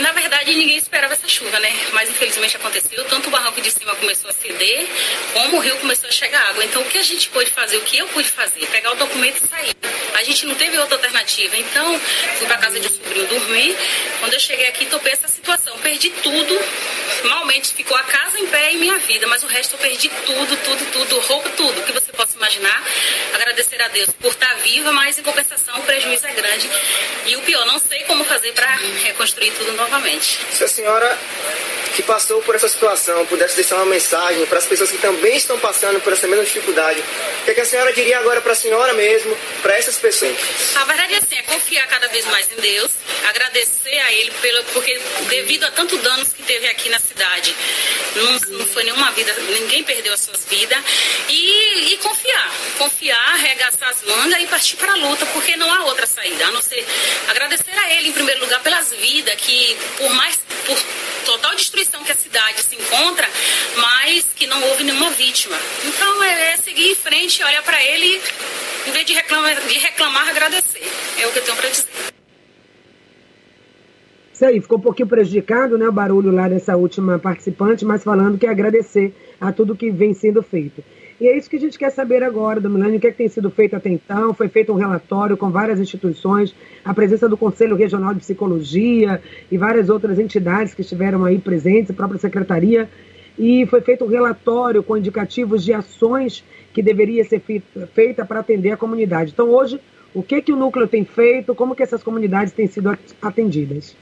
Na 0.00 0.12
verdade, 0.12 0.25
ninguém 0.54 0.76
esperava 0.76 1.14
essa 1.14 1.28
chuva, 1.28 1.58
né? 1.58 1.72
Mas 1.92 2.08
infelizmente 2.08 2.56
aconteceu. 2.56 3.04
Tanto 3.06 3.28
o 3.28 3.30
barranco 3.30 3.60
de 3.60 3.70
cima 3.70 3.94
começou 3.96 4.30
a 4.30 4.32
ceder, 4.32 4.86
como 5.32 5.56
o 5.56 5.60
rio 5.60 5.76
começou 5.76 6.08
a 6.08 6.12
chegar 6.12 6.40
água. 6.50 6.64
Então, 6.64 6.82
o 6.82 6.84
que 6.84 6.98
a 6.98 7.02
gente 7.02 7.28
pôde 7.30 7.50
fazer, 7.50 7.76
o 7.78 7.82
que 7.82 7.98
eu 7.98 8.06
pude 8.08 8.28
fazer? 8.28 8.66
Pegar 8.66 8.92
o 8.92 8.96
documento 8.96 9.42
e 9.44 9.48
sair. 9.48 9.76
A 10.14 10.22
gente 10.22 10.46
não 10.46 10.54
teve 10.54 10.78
outra 10.78 10.96
alternativa. 10.96 11.56
Então, 11.56 11.98
fui 12.38 12.46
para 12.46 12.58
casa 12.58 12.78
de 12.78 12.86
um 12.86 12.90
sobrinho 12.90 13.26
dormir. 13.26 13.76
Quando 14.20 14.34
eu 14.34 14.40
cheguei 14.40 14.66
aqui, 14.68 14.86
topei 14.86 15.12
essa 15.12 15.28
situação. 15.28 15.76
Perdi 15.78 16.10
tudo. 16.22 16.58
Malmente 17.24 17.74
ficou 17.74 17.96
a 17.96 18.02
casa 18.02 18.38
em 18.38 18.46
pé 18.46 18.72
e 18.72 18.76
minha 18.76 18.98
vida, 18.98 19.26
mas 19.26 19.42
o 19.42 19.46
resto 19.46 19.74
eu 19.74 19.78
perdi 19.78 20.08
tudo, 20.08 20.56
tudo, 20.56 20.92
tudo, 20.92 21.18
roupa, 21.20 21.48
tudo 21.50 21.82
que 21.82 21.92
você 21.92 22.12
possa 22.12 22.36
imaginar. 22.36 22.82
Agradecer 23.34 23.80
a 23.80 23.88
Deus 23.88 24.10
por 24.20 24.30
estar 24.30 24.54
viva, 24.56 24.92
mas 24.92 25.18
em 25.18 25.22
compensação 25.22 25.78
o 25.78 25.82
prejuízo 25.82 26.26
é 26.26 26.32
grande. 26.32 26.68
E 27.26 27.36
o 27.36 27.42
pior, 27.42 27.64
não 27.66 27.78
sei 27.78 28.02
como 28.04 28.24
fazer 28.24 28.52
para 28.52 28.76
reconstruir 29.04 29.52
tudo 29.52 29.72
novamente. 29.72 30.35
Se 30.52 30.64
a 30.64 30.68
senhora 30.68 31.18
que 31.96 32.02
passou 32.02 32.42
por 32.42 32.54
essa 32.54 32.68
situação 32.68 33.24
pudesse 33.24 33.56
deixar 33.56 33.76
uma 33.76 33.86
mensagem 33.86 34.44
para 34.44 34.58
as 34.58 34.66
pessoas 34.66 34.90
que 34.90 34.98
também 34.98 35.34
estão 35.36 35.58
passando 35.58 35.98
por 36.00 36.12
essa 36.12 36.26
mesma 36.28 36.44
dificuldade, 36.44 37.00
o 37.00 37.44
que, 37.44 37.52
é 37.52 37.54
que 37.54 37.60
a 37.62 37.64
senhora 37.64 37.90
diria 37.90 38.18
agora 38.18 38.42
para 38.42 38.52
a 38.52 38.54
senhora 38.54 38.92
mesmo, 38.92 39.36
para 39.62 39.78
essas 39.78 39.96
pessoas? 39.96 40.36
A 40.76 40.84
verdade 40.84 41.14
é 41.14 41.16
assim, 41.16 41.36
é 41.36 41.42
confiar 41.42 41.86
cada 41.86 42.06
vez 42.08 42.26
mais 42.26 42.52
em 42.52 42.60
Deus, 42.60 42.90
agradecer 43.30 43.98
a 43.98 44.12
Ele 44.12 44.30
pelo, 44.42 44.62
porque 44.74 45.00
devido 45.30 45.64
a 45.64 45.70
tanto 45.70 45.96
danos 45.98 46.34
que 46.34 46.42
teve 46.42 46.66
aqui 46.66 46.90
na 46.90 47.00
cidade, 47.00 47.56
não, 48.16 48.58
não 48.58 48.66
foi 48.66 48.84
nenhuma 48.84 49.10
vida, 49.12 49.32
ninguém 49.34 49.84
perdeu 49.84 50.12
as 50.12 50.20
suas 50.20 50.44
vidas 50.44 50.78
e, 51.28 51.92
e 51.92 51.98
confiar, 51.98 52.50
confiar, 52.78 53.34
arregaçar 53.34 53.88
as 53.88 54.02
mangas 54.02 54.42
e 54.42 54.46
partir 54.46 54.76
para 54.76 54.92
a 54.92 54.96
luta, 54.96 55.26
porque 55.26 55.56
não 55.56 55.72
há 55.72 55.84
outra 55.84 56.06
saída, 56.06 56.46
a 56.46 56.50
não 56.50 56.62
ser 56.62 56.84
agradecer 57.28 57.78
a 57.78 57.92
Ele 57.94 58.08
em 58.08 58.12
primeiro 58.12 58.40
lugar 58.40 58.60
pelas 58.60 58.90
vidas 58.92 59.34
que 59.36 59.76
por 59.96 60.10
mais 60.10 60.38
por 60.64 60.78
total 61.24 61.54
destruição 61.54 62.02
que 62.04 62.12
a 62.12 62.16
cidade 62.16 62.62
se 62.62 62.74
encontra, 62.76 63.28
mas 63.76 64.26
que 64.34 64.46
não 64.46 64.62
houve 64.62 64.84
nenhuma 64.84 65.10
vítima. 65.10 65.56
Então 65.84 66.22
é, 66.22 66.52
é 66.52 66.56
seguir 66.56 66.90
em 66.90 66.94
frente, 66.94 67.42
olhar 67.42 67.62
para 67.62 67.82
ele, 67.82 68.20
em 68.86 68.90
vez 68.92 69.06
de 69.06 69.12
reclamar, 69.12 69.60
de 69.60 69.78
reclamar, 69.78 70.28
agradecer. 70.28 70.88
É 71.18 71.26
o 71.26 71.32
que 71.32 71.38
eu 71.38 71.44
tenho 71.44 71.56
para 71.56 71.68
dizer. 71.68 72.15
Isso 74.36 74.44
aí, 74.44 74.60
ficou 74.60 74.76
um 74.76 74.82
pouquinho 74.82 75.08
prejudicado, 75.08 75.78
né, 75.78 75.88
o 75.88 75.92
barulho 75.92 76.30
lá 76.30 76.46
dessa 76.46 76.76
última 76.76 77.18
participante, 77.18 77.86
mas 77.86 78.04
falando 78.04 78.36
que 78.36 78.46
é 78.46 78.50
agradecer 78.50 79.14
a 79.40 79.50
tudo 79.50 79.74
que 79.74 79.90
vem 79.90 80.12
sendo 80.12 80.42
feito. 80.42 80.84
E 81.18 81.26
é 81.26 81.38
isso 81.38 81.48
que 81.48 81.56
a 81.56 81.58
gente 81.58 81.78
quer 81.78 81.88
saber 81.88 82.22
agora, 82.22 82.60
Domilane, 82.60 82.98
o 82.98 83.00
que, 83.00 83.06
é 83.06 83.10
que 83.12 83.16
tem 83.16 83.28
sido 83.28 83.50
feito 83.50 83.74
até 83.74 83.88
então. 83.88 84.34
Foi 84.34 84.46
feito 84.48 84.70
um 84.74 84.76
relatório 84.76 85.38
com 85.38 85.48
várias 85.48 85.80
instituições, 85.80 86.54
a 86.84 86.92
presença 86.92 87.26
do 87.26 87.34
Conselho 87.34 87.76
Regional 87.76 88.12
de 88.12 88.20
Psicologia 88.20 89.22
e 89.50 89.56
várias 89.56 89.88
outras 89.88 90.18
entidades 90.18 90.74
que 90.74 90.82
estiveram 90.82 91.24
aí 91.24 91.38
presentes, 91.38 91.90
a 91.90 91.94
própria 91.94 92.20
Secretaria, 92.20 92.90
e 93.38 93.64
foi 93.64 93.80
feito 93.80 94.04
um 94.04 94.08
relatório 94.08 94.82
com 94.82 94.98
indicativos 94.98 95.64
de 95.64 95.72
ações 95.72 96.44
que 96.74 96.82
deveria 96.82 97.24
ser 97.24 97.40
feita 97.94 98.22
para 98.22 98.40
atender 98.40 98.72
a 98.72 98.76
comunidade. 98.76 99.30
Então, 99.32 99.48
hoje, 99.48 99.80
o 100.12 100.22
que, 100.22 100.42
que 100.42 100.52
o 100.52 100.56
núcleo 100.56 100.86
tem 100.86 101.06
feito, 101.06 101.54
como 101.54 101.74
que 101.74 101.82
essas 101.82 102.02
comunidades 102.02 102.52
têm 102.52 102.66
sido 102.66 102.94
atendidas? 103.22 103.96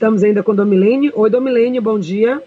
Estamos 0.00 0.24
ainda 0.24 0.42
com 0.42 0.54
Domilene. 0.54 1.12
Oi, 1.14 1.28
Domilene, 1.28 1.78
bom 1.78 1.98
dia. 1.98 2.42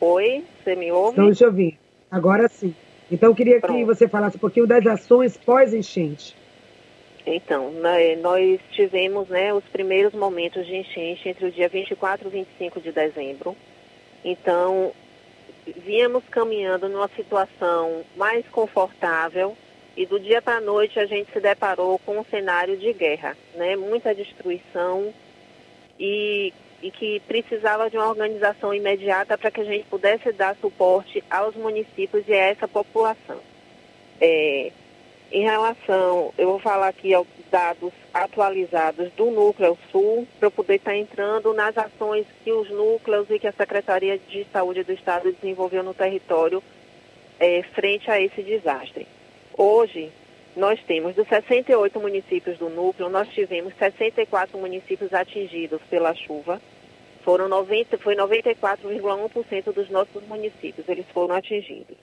Oi, 0.00 0.42
você 0.64 0.74
me 0.74 0.90
ouve? 0.90 1.10
Estamos 1.10 1.36
te 1.36 1.44
ouvindo. 1.44 1.76
Agora 2.10 2.48
sim. 2.48 2.74
Então, 3.12 3.28
eu 3.28 3.34
queria 3.34 3.60
Pronto. 3.60 3.76
que 3.76 3.84
você 3.84 4.08
falasse 4.08 4.38
um 4.38 4.40
pouquinho 4.40 4.66
das 4.66 4.86
ações 4.86 5.36
pós-enchente. 5.36 6.34
Então, 7.26 7.72
né, 7.72 8.16
nós 8.16 8.58
tivemos 8.70 9.28
né, 9.28 9.52
os 9.52 9.62
primeiros 9.64 10.14
momentos 10.14 10.66
de 10.66 10.76
enchente 10.76 11.28
entre 11.28 11.44
o 11.44 11.52
dia 11.52 11.68
24 11.68 12.26
e 12.26 12.30
25 12.30 12.80
de 12.80 12.90
dezembro. 12.90 13.54
Então, 14.24 14.90
víamos 15.84 16.24
caminhando 16.30 16.88
numa 16.88 17.08
situação 17.08 18.00
mais 18.16 18.48
confortável 18.48 19.54
e 19.94 20.06
do 20.06 20.18
dia 20.18 20.40
para 20.40 20.56
a 20.56 20.62
noite 20.62 20.98
a 20.98 21.04
gente 21.04 21.30
se 21.34 21.38
deparou 21.38 21.98
com 21.98 22.18
um 22.18 22.24
cenário 22.24 22.78
de 22.78 22.94
guerra, 22.94 23.36
né? 23.56 23.76
Muita 23.76 24.14
destruição 24.14 25.12
e 26.00 26.50
e 26.82 26.90
que 26.90 27.20
precisava 27.20 27.90
de 27.90 27.96
uma 27.96 28.08
organização 28.08 28.72
imediata 28.72 29.36
para 29.36 29.50
que 29.50 29.60
a 29.60 29.64
gente 29.64 29.86
pudesse 29.86 30.32
dar 30.32 30.56
suporte 30.56 31.22
aos 31.30 31.54
municípios 31.56 32.26
e 32.28 32.32
a 32.32 32.36
essa 32.36 32.68
população. 32.68 33.40
É, 34.20 34.72
em 35.30 35.42
relação, 35.42 36.32
eu 36.38 36.48
vou 36.48 36.58
falar 36.58 36.88
aqui 36.88 37.12
aos 37.12 37.26
dados 37.50 37.92
atualizados 38.14 39.12
do 39.12 39.30
Núcleo 39.30 39.76
Sul, 39.90 40.26
para 40.38 40.46
eu 40.46 40.50
poder 40.50 40.76
estar 40.76 40.96
entrando 40.96 41.52
nas 41.52 41.76
ações 41.76 42.26
que 42.42 42.50
os 42.50 42.70
núcleos 42.70 43.28
e 43.30 43.38
que 43.38 43.46
a 43.46 43.52
Secretaria 43.52 44.18
de 44.18 44.46
Saúde 44.52 44.84
do 44.84 44.92
Estado 44.92 45.32
desenvolveu 45.32 45.82
no 45.82 45.92
território 45.92 46.62
é, 47.38 47.62
frente 47.74 48.10
a 48.10 48.20
esse 48.20 48.42
desastre. 48.42 49.06
Hoje, 49.56 50.10
nós 50.58 50.78
temos 50.88 51.14
dos 51.14 51.28
68 51.28 52.00
municípios 52.00 52.58
do 52.58 52.68
núcleo, 52.68 53.08
nós 53.08 53.28
tivemos 53.28 53.72
64 53.78 54.58
municípios 54.58 55.14
atingidos 55.14 55.80
pela 55.88 56.12
chuva. 56.16 56.60
Foram 57.24 57.48
90, 57.48 57.96
foi 57.98 58.16
94,1% 58.16 59.72
dos 59.72 59.88
nossos 59.88 60.26
municípios, 60.26 60.88
eles 60.88 61.06
foram 61.14 61.36
atingidos. 61.36 61.96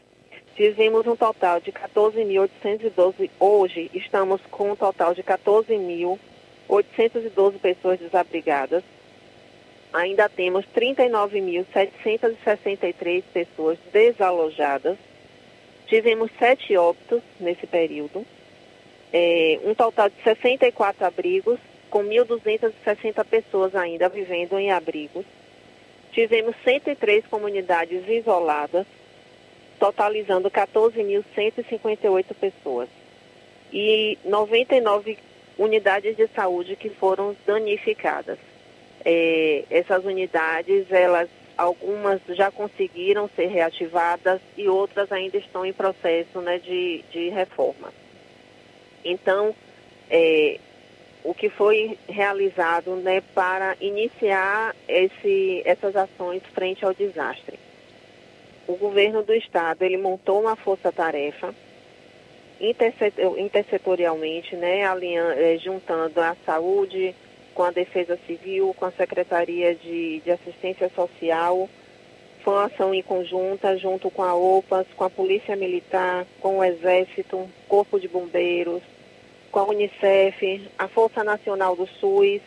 Tivemos 0.55 1.05
um 1.05 1.17
total 1.17 1.59
de 1.59 1.73
14.812, 1.73 3.29
hoje 3.37 3.91
estamos 3.93 4.39
com 4.49 4.71
um 4.71 4.75
total 4.77 5.13
de 5.13 5.21
14.812 5.21 7.59
pessoas 7.59 7.99
desabrigadas. 7.99 8.85
Ainda 9.91 10.29
temos 10.29 10.63
39.763 10.73 13.21
pessoas 13.33 13.77
desalojadas. 13.91 14.97
Tivemos 15.87 16.31
sete 16.39 16.77
óbitos 16.77 17.21
nesse 17.37 17.67
período 17.67 18.25
é, 19.11 19.59
um 19.63 19.73
total 19.73 20.09
de 20.09 20.15
64 20.23 21.05
abrigos, 21.05 21.59
com 21.89 22.03
1.260 22.03 23.23
pessoas 23.25 23.75
ainda 23.75 24.09
vivendo 24.09 24.57
em 24.59 24.71
abrigos. 24.71 25.25
Tivemos 26.11 26.55
103 26.63 27.25
comunidades 27.27 28.07
isoladas, 28.07 28.85
totalizando 29.79 30.49
14.158 30.49 32.33
pessoas. 32.39 32.89
E 33.71 34.17
99 34.23 35.17
unidades 35.57 36.15
de 36.15 36.27
saúde 36.27 36.75
que 36.75 36.89
foram 36.89 37.35
danificadas. 37.45 38.37
É, 39.03 39.63
essas 39.69 40.03
unidades, 40.05 40.91
elas 40.91 41.29
algumas 41.57 42.19
já 42.29 42.51
conseguiram 42.51 43.29
ser 43.35 43.47
reativadas 43.47 44.41
e 44.57 44.67
outras 44.67 45.11
ainda 45.11 45.37
estão 45.37 45.65
em 45.65 45.73
processo 45.73 46.41
né, 46.41 46.59
de, 46.59 47.03
de 47.11 47.29
reforma. 47.29 47.93
Então, 49.05 49.55
é, 50.09 50.59
o 51.25 51.33
que 51.33 51.49
foi 51.49 51.97
realizado 52.07 52.95
né, 52.97 53.21
para 53.33 53.75
iniciar 53.81 54.75
esse, 54.87 55.63
essas 55.65 55.95
ações 55.95 56.43
frente 56.53 56.85
ao 56.85 56.93
desastre. 56.93 57.57
O 58.67 58.75
governo 58.75 59.23
do 59.23 59.33
estado 59.33 59.83
ele 59.83 59.97
montou 59.97 60.41
uma 60.41 60.55
força-tarefa 60.55 61.53
intersetorialmente, 62.59 64.55
né, 64.55 64.81
é, 64.81 65.57
juntando 65.57 66.21
a 66.21 66.35
saúde 66.45 67.15
com 67.55 67.63
a 67.63 67.71
defesa 67.71 68.19
civil, 68.27 68.75
com 68.77 68.85
a 68.85 68.91
secretaria 68.91 69.73
de, 69.73 70.19
de 70.19 70.31
assistência 70.31 70.89
social. 70.89 71.67
Foi 72.43 72.53
uma 72.53 72.65
ação 72.65 72.93
em 72.93 73.01
conjunta, 73.01 73.75
junto 73.77 74.11
com 74.11 74.21
a 74.21 74.35
OPAS, 74.35 74.85
com 74.95 75.03
a 75.03 75.09
polícia 75.09 75.55
militar, 75.55 76.25
com 76.39 76.59
o 76.59 76.63
exército, 76.63 77.49
corpo 77.67 77.99
de 77.99 78.07
bombeiros, 78.07 78.83
com 79.55 79.59
a 79.61 79.69
Unicef, 79.69 80.69
a 80.77 80.85
Força 80.89 81.23
Nacional 81.23 81.77
do 81.77 81.87
SUS, 81.87 82.41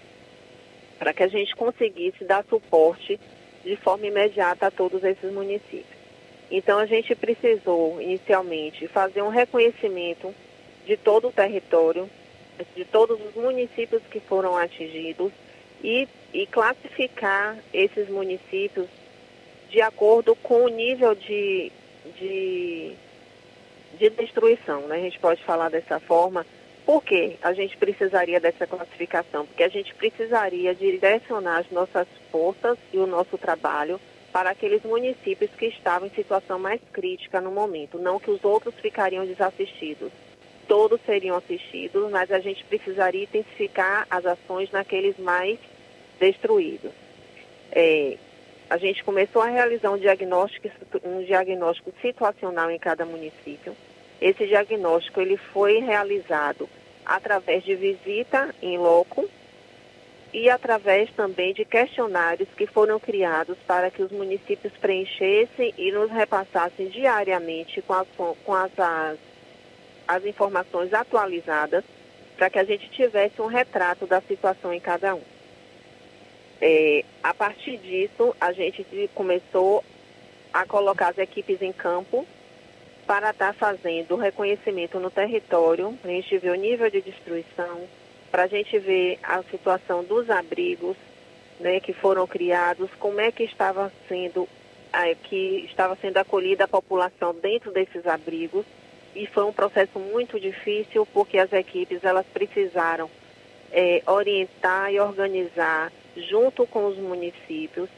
para 0.98 1.14
que 1.14 1.22
a 1.22 1.26
gente 1.26 1.56
conseguisse 1.56 2.22
dar 2.22 2.44
suporte 2.44 3.18
de 3.64 3.76
forma 3.76 4.06
imediata 4.06 4.66
a 4.66 4.70
todos 4.70 5.02
esses 5.02 5.32
municípios. 5.32 5.96
Então, 6.50 6.78
a 6.78 6.84
gente 6.84 7.14
precisou, 7.14 7.98
inicialmente, 7.98 8.86
fazer 8.88 9.22
um 9.22 9.30
reconhecimento 9.30 10.34
de 10.84 10.98
todo 10.98 11.28
o 11.28 11.32
território, 11.32 12.10
de 12.76 12.84
todos 12.84 13.18
os 13.18 13.34
municípios 13.34 14.02
que 14.10 14.20
foram 14.20 14.54
atingidos 14.54 15.32
e, 15.82 16.06
e 16.34 16.46
classificar 16.46 17.56
esses 17.72 18.06
municípios 18.10 18.86
de 19.70 19.80
acordo 19.80 20.36
com 20.36 20.64
o 20.64 20.68
nível 20.68 21.14
de, 21.14 21.72
de, 22.18 22.92
de 23.98 24.10
destruição, 24.10 24.82
né? 24.82 24.96
a 24.96 25.00
gente 25.00 25.18
pode 25.18 25.42
falar 25.44 25.70
dessa 25.70 25.98
forma, 26.00 26.44
por 26.88 27.04
que 27.04 27.36
a 27.42 27.52
gente 27.52 27.76
precisaria 27.76 28.40
dessa 28.40 28.66
classificação? 28.66 29.44
Porque 29.44 29.62
a 29.62 29.68
gente 29.68 29.94
precisaria 29.94 30.74
direcionar 30.74 31.58
as 31.58 31.70
nossas 31.70 32.08
forças 32.32 32.78
e 32.90 32.96
o 32.96 33.06
nosso 33.06 33.36
trabalho 33.36 34.00
para 34.32 34.48
aqueles 34.48 34.82
municípios 34.84 35.50
que 35.50 35.66
estavam 35.66 36.08
em 36.08 36.10
situação 36.12 36.58
mais 36.58 36.80
crítica 36.90 37.42
no 37.42 37.50
momento, 37.50 37.98
não 37.98 38.18
que 38.18 38.30
os 38.30 38.42
outros 38.42 38.74
ficariam 38.76 39.26
desassistidos. 39.26 40.10
Todos 40.66 40.98
seriam 41.04 41.36
assistidos, 41.36 42.10
mas 42.10 42.32
a 42.32 42.38
gente 42.38 42.64
precisaria 42.64 43.24
intensificar 43.24 44.06
as 44.08 44.24
ações 44.24 44.70
naqueles 44.72 45.18
mais 45.18 45.58
destruídos. 46.18 46.92
É, 47.70 48.16
a 48.70 48.78
gente 48.78 49.04
começou 49.04 49.42
a 49.42 49.46
realizar 49.48 49.90
um 49.90 49.98
diagnóstico, 49.98 50.70
um 51.04 51.22
diagnóstico 51.22 51.92
situacional 52.00 52.70
em 52.70 52.78
cada 52.78 53.04
município. 53.04 53.76
Esse 54.22 54.46
diagnóstico 54.46 55.20
ele 55.20 55.36
foi 55.36 55.80
realizado 55.80 56.66
através 57.08 57.64
de 57.64 57.74
visita 57.74 58.54
em 58.62 58.76
loco 58.76 59.26
e 60.32 60.50
através 60.50 61.10
também 61.12 61.54
de 61.54 61.64
questionários 61.64 62.48
que 62.54 62.66
foram 62.66 63.00
criados 63.00 63.56
para 63.66 63.90
que 63.90 64.02
os 64.02 64.12
municípios 64.12 64.74
preenchessem 64.74 65.72
e 65.78 65.90
nos 65.90 66.10
repassassem 66.10 66.88
diariamente 66.88 67.80
com 67.80 67.94
as, 67.94 68.06
com 68.44 68.54
as, 68.54 68.70
as, 68.78 69.18
as 70.06 70.26
informações 70.26 70.92
atualizadas 70.92 71.82
para 72.36 72.50
que 72.50 72.58
a 72.58 72.64
gente 72.64 72.90
tivesse 72.90 73.40
um 73.40 73.46
retrato 73.46 74.06
da 74.06 74.20
situação 74.20 74.72
em 74.72 74.78
cada 74.78 75.14
um. 75.14 75.22
É, 76.60 77.04
a 77.22 77.32
partir 77.32 77.78
disso, 77.78 78.36
a 78.38 78.52
gente 78.52 78.84
começou 79.14 79.82
a 80.52 80.66
colocar 80.66 81.08
as 81.08 81.18
equipes 81.18 81.62
em 81.62 81.72
campo 81.72 82.26
para 83.08 83.30
estar 83.30 83.54
tá 83.54 83.58
fazendo 83.58 84.14
o 84.14 84.18
reconhecimento 84.18 85.00
no 85.00 85.10
território, 85.10 85.98
para 86.02 86.10
a 86.10 86.14
gente 86.14 86.36
ver 86.36 86.50
o 86.50 86.54
nível 86.54 86.90
de 86.90 87.00
destruição, 87.00 87.88
para 88.30 88.42
a 88.42 88.46
gente 88.46 88.78
ver 88.78 89.18
a 89.22 89.42
situação 89.44 90.04
dos 90.04 90.28
abrigos 90.28 90.94
né, 91.58 91.80
que 91.80 91.94
foram 91.94 92.26
criados, 92.26 92.90
como 92.98 93.18
é 93.18 93.32
que 93.32 93.44
estava 93.44 93.90
sendo 94.06 94.46
que 95.24 95.64
estava 95.68 95.96
sendo 95.96 96.16
acolhida 96.16 96.64
a 96.64 96.68
população 96.68 97.34
dentro 97.34 97.70
desses 97.70 98.06
abrigos. 98.06 98.66
E 99.14 99.26
foi 99.26 99.44
um 99.44 99.52
processo 99.52 99.98
muito 99.98 100.40
difícil 100.40 101.06
porque 101.12 101.38
as 101.38 101.52
equipes 101.52 102.04
elas 102.04 102.26
precisaram 102.26 103.08
é, 103.70 104.02
orientar 104.06 104.92
e 104.92 104.98
organizar 104.98 105.92
junto 106.16 106.66
com 106.66 106.86
os 106.86 106.96
municípios 106.98 107.88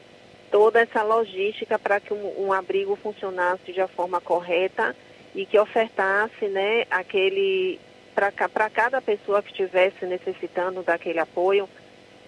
toda 0.51 0.81
essa 0.81 1.01
logística 1.01 1.79
para 1.79 1.99
que 1.99 2.13
um, 2.13 2.45
um, 2.45 2.53
abrigo 2.53 2.95
funcionasse 2.97 3.71
de 3.71 3.87
forma 3.87 4.19
correta 4.19 4.95
e 5.33 5.45
que 5.45 5.57
ofertasse 5.57 6.45
né, 6.47 6.85
aquele 6.91 7.79
para 8.13 8.69
cada 8.69 9.01
pessoa 9.01 9.41
que 9.41 9.51
estivesse 9.51 10.05
necessitando 10.05 10.83
daquele 10.83 11.17
apoio, 11.17 11.67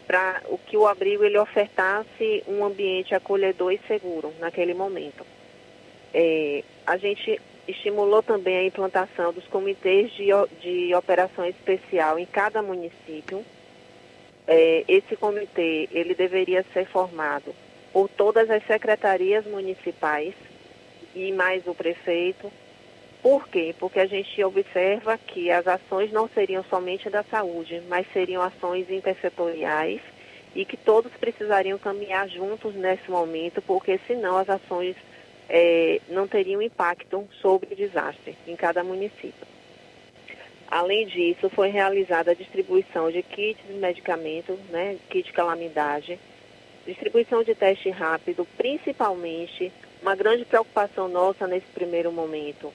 para 0.07 0.41
o 0.45 0.57
que 0.57 0.77
o 0.77 0.88
abrigo 0.88 1.25
ele 1.25 1.38
ofertasse 1.38 2.41
um 2.47 2.63
ambiente 2.63 3.13
acolhedor 3.13 3.73
e 3.73 3.81
seguro 3.86 4.33
naquele 4.39 4.73
momento. 4.73 5.25
É, 6.13 6.63
a 6.88 6.95
gente 6.95 7.39
estimulou 7.67 8.23
também 8.23 8.57
a 8.57 8.65
implantação 8.65 9.33
dos 9.33 9.45
comitês 9.47 10.09
de, 10.13 10.29
de 10.62 10.95
operação 10.95 11.45
especial 11.45 12.17
em 12.17 12.25
cada 12.25 12.62
município. 12.62 13.43
É, 14.47 14.86
esse 14.88 15.17
comitê 15.17 15.89
ele 15.91 16.15
deveria 16.15 16.65
ser 16.73 16.86
formado 16.88 17.53
por 17.93 18.10
todas 18.10 18.49
as 18.49 18.65
secretarias 18.65 19.45
municipais 19.45 20.34
e 21.15 21.32
mais 21.32 21.65
o 21.67 21.75
prefeito. 21.75 22.51
Por 23.21 23.47
quê? 23.47 23.73
Porque 23.79 23.99
a 23.99 24.08
gente 24.08 24.43
observa 24.43 25.17
que 25.17 25.49
as 25.49 25.65
ações 25.67 26.12
não 26.12 26.27
seriam 26.27 26.63
somente 26.63 27.10
da 27.10 27.23
saúde, 27.23 27.82
mas 27.88 28.06
seriam 28.12 28.41
ações 28.41 28.89
intersetoriais 28.89 30.01
e 30.56 30.65
que 30.65 30.75
todos 30.75 31.12
precisariam 31.13 31.77
caminhar 31.77 32.27
juntos 32.27 32.75
nesse 32.75 33.10
momento, 33.10 33.62
porque 33.62 33.99
senão 34.06 34.38
as 34.38 34.49
ações 34.49 34.95
é, 35.47 36.01
não 36.10 36.27
teriam 36.27 36.62
impacto 36.62 37.27
sobre 37.41 37.73
o 37.73 37.77
desastre 37.77 38.36
em 38.47 38.56
cada 38.56 38.84
município. 38.84 39.47
Além 40.67 41.06
disso, 41.06 41.49
foi 41.51 41.69
realizada 41.69 42.32
a 42.32 42.36
distribuição 42.36 43.12
de 43.12 43.21
kits 43.21 43.63
de 43.67 43.73
medicamentos, 43.73 44.58
né, 44.69 44.97
kit 45.10 45.32
calamidade, 45.32 46.19
distribuição 46.86 47.43
de 47.43 47.56
teste 47.56 47.89
rápido, 47.89 48.48
principalmente 48.58 49.72
uma 50.02 50.15
grande 50.15 50.46
preocupação 50.46 51.08
nossa 51.08 51.48
nesse 51.48 51.67
primeiro 51.67 52.12
momento 52.12 52.72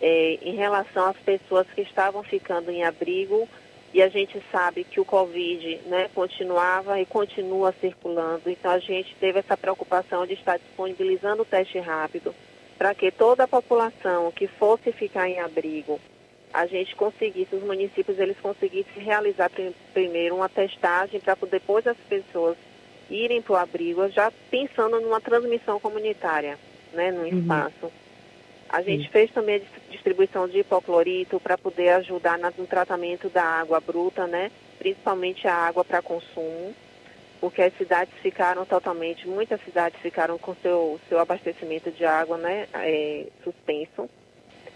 é, 0.00 0.38
em 0.42 0.56
relação 0.56 1.06
às 1.06 1.16
pessoas 1.18 1.66
que 1.74 1.82
estavam 1.82 2.22
ficando 2.22 2.70
em 2.70 2.82
abrigo 2.82 3.48
e 3.94 4.02
a 4.02 4.08
gente 4.08 4.42
sabe 4.50 4.84
que 4.84 4.98
o 4.98 5.04
Covid 5.04 5.80
né, 5.86 6.08
continuava 6.14 6.98
e 6.98 7.06
continua 7.06 7.74
circulando, 7.78 8.48
então 8.48 8.70
a 8.70 8.78
gente 8.78 9.14
teve 9.20 9.38
essa 9.38 9.56
preocupação 9.56 10.26
de 10.26 10.32
estar 10.32 10.58
disponibilizando 10.58 11.42
o 11.42 11.46
teste 11.46 11.78
rápido 11.78 12.34
para 12.78 12.94
que 12.94 13.12
toda 13.12 13.44
a 13.44 13.48
população 13.48 14.32
que 14.32 14.48
fosse 14.48 14.90
ficar 14.92 15.28
em 15.28 15.38
abrigo, 15.38 16.00
a 16.52 16.66
gente 16.66 16.96
conseguisse, 16.96 17.54
os 17.54 17.62
municípios 17.62 18.18
eles 18.18 18.36
conseguissem 18.40 19.02
realizar 19.02 19.50
primeiro 19.92 20.36
uma 20.36 20.48
testagem 20.48 21.20
para 21.20 21.36
depois 21.48 21.86
as 21.86 21.96
pessoas 22.08 22.56
irem 23.10 23.42
para 23.42 23.52
o 23.52 23.56
abrigo, 23.56 24.08
já 24.08 24.32
pensando 24.50 25.00
numa 25.00 25.20
transmissão 25.20 25.78
comunitária, 25.78 26.58
né, 26.92 27.10
no 27.10 27.22
uhum. 27.22 27.40
espaço. 27.40 27.92
A 28.68 28.80
gente 28.80 29.08
fez 29.10 29.30
também 29.30 29.56
a 29.56 29.90
distribuição 29.90 30.48
de 30.48 30.60
hipoclorito 30.60 31.38
para 31.38 31.58
poder 31.58 31.90
ajudar 31.90 32.38
no 32.38 32.66
tratamento 32.66 33.28
da 33.28 33.44
água 33.44 33.78
bruta, 33.80 34.26
né? 34.26 34.50
Principalmente 34.78 35.46
a 35.46 35.54
água 35.54 35.84
para 35.84 36.00
consumo, 36.00 36.74
porque 37.38 37.60
as 37.60 37.76
cidades 37.76 38.14
ficaram 38.22 38.64
totalmente, 38.64 39.28
muitas 39.28 39.62
cidades 39.62 40.00
ficaram 40.00 40.38
com 40.38 40.54
seu, 40.62 40.98
seu 41.06 41.18
abastecimento 41.18 41.90
de 41.90 42.06
água, 42.06 42.38
né? 42.38 42.66
É, 42.72 43.26
suspenso. 43.44 44.08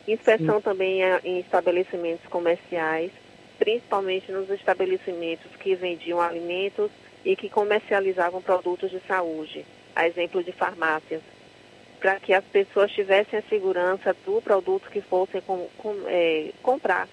Inspeção 0.06 0.56
Sim. 0.56 0.62
também 0.62 1.00
em 1.24 1.40
estabelecimentos 1.40 2.26
comerciais, 2.26 3.10
principalmente 3.58 4.30
nos 4.30 4.50
estabelecimentos 4.50 5.50
que 5.56 5.74
vendiam 5.74 6.20
alimentos 6.20 6.90
e 7.26 7.34
que 7.34 7.50
comercializavam 7.50 8.40
produtos 8.40 8.88
de 8.88 9.00
saúde, 9.00 9.66
a 9.96 10.06
exemplo 10.06 10.44
de 10.44 10.52
farmácias, 10.52 11.20
para 11.98 12.20
que 12.20 12.32
as 12.32 12.44
pessoas 12.44 12.92
tivessem 12.92 13.40
a 13.40 13.42
segurança 13.42 14.14
do 14.24 14.40
produto 14.40 14.88
que 14.88 15.00
fossem 15.00 15.40
com, 15.40 15.68
com, 15.76 15.92
é, 16.06 16.52
comprar. 16.62 17.08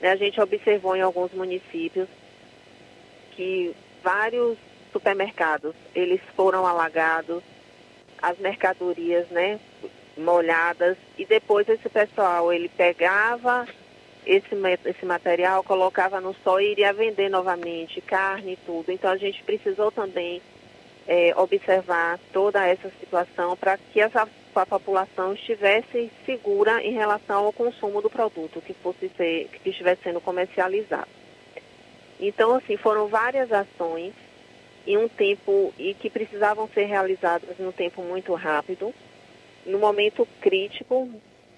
Né, 0.00 0.12
a 0.12 0.16
gente 0.16 0.40
observou 0.40 0.96
em 0.96 1.02
alguns 1.02 1.30
municípios 1.34 2.08
que 3.32 3.76
vários 4.02 4.56
supermercados 4.90 5.74
eles 5.94 6.22
foram 6.34 6.66
alagados, 6.66 7.42
as 8.22 8.38
mercadorias, 8.38 9.28
né, 9.28 9.60
molhadas 10.16 10.96
e 11.18 11.26
depois 11.26 11.68
esse 11.68 11.88
pessoal 11.90 12.50
ele 12.50 12.70
pegava 12.70 13.66
esse, 14.26 14.54
esse 14.84 15.04
material, 15.04 15.62
colocava 15.62 16.20
no 16.20 16.34
sol 16.44 16.60
e 16.60 16.72
iria 16.72 16.92
vender 16.92 17.28
novamente 17.28 18.00
carne 18.00 18.52
e 18.52 18.58
tudo. 18.66 18.90
Então 18.90 19.10
a 19.10 19.16
gente 19.16 19.42
precisou 19.42 19.90
também 19.90 20.40
é, 21.06 21.34
observar 21.36 22.18
toda 22.32 22.66
essa 22.66 22.90
situação 23.00 23.56
para 23.56 23.76
que 23.76 24.00
essa, 24.00 24.28
a 24.54 24.66
população 24.66 25.32
estivesse 25.34 26.10
segura 26.24 26.82
em 26.82 26.92
relação 26.92 27.46
ao 27.46 27.52
consumo 27.52 28.00
do 28.00 28.10
produto 28.10 28.60
que 28.60 28.74
fosse 28.74 29.10
ser, 29.16 29.48
que 29.62 29.70
estivesse 29.70 30.02
sendo 30.02 30.20
comercializado. 30.20 31.08
Então, 32.20 32.54
assim, 32.54 32.76
foram 32.76 33.08
várias 33.08 33.50
ações 33.50 34.12
em 34.86 34.98
um 34.98 35.08
tempo 35.08 35.72
e 35.78 35.94
que 35.94 36.10
precisavam 36.10 36.68
ser 36.68 36.84
realizadas 36.84 37.58
em 37.58 37.66
um 37.66 37.72
tempo 37.72 38.02
muito 38.02 38.34
rápido 38.34 38.94
no 39.66 39.78
momento 39.78 40.26
crítico 40.40 41.08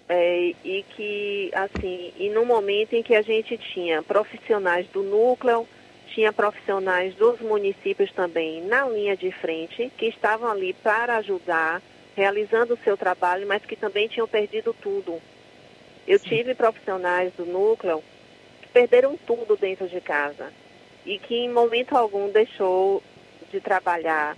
é, 0.08 0.52
e 0.64 0.84
que, 0.90 1.50
assim, 1.54 2.12
e 2.16 2.28
no 2.30 2.44
momento 2.44 2.94
em 2.94 3.02
que 3.02 3.14
a 3.14 3.22
gente 3.22 3.56
tinha 3.56 4.02
profissionais 4.02 4.86
do 4.88 5.02
núcleo, 5.02 5.66
tinha 6.08 6.32
profissionais 6.32 7.14
dos 7.14 7.40
municípios 7.40 8.12
também 8.12 8.62
na 8.62 8.88
linha 8.88 9.16
de 9.16 9.30
frente, 9.32 9.90
que 9.96 10.06
estavam 10.06 10.50
ali 10.50 10.74
para 10.74 11.16
ajudar, 11.16 11.80
realizando 12.14 12.74
o 12.74 12.78
seu 12.84 12.96
trabalho, 12.96 13.46
mas 13.46 13.64
que 13.64 13.76
também 13.76 14.08
tinham 14.08 14.28
perdido 14.28 14.74
tudo. 14.74 15.20
Eu 16.06 16.18
tive 16.18 16.54
profissionais 16.54 17.32
do 17.34 17.46
núcleo 17.46 18.02
que 18.60 18.68
perderam 18.68 19.16
tudo 19.26 19.56
dentro 19.56 19.88
de 19.88 20.00
casa 20.00 20.52
e 21.06 21.18
que 21.18 21.34
em 21.34 21.50
momento 21.50 21.96
algum 21.96 22.28
deixou 22.28 23.02
de 23.50 23.60
trabalhar, 23.60 24.36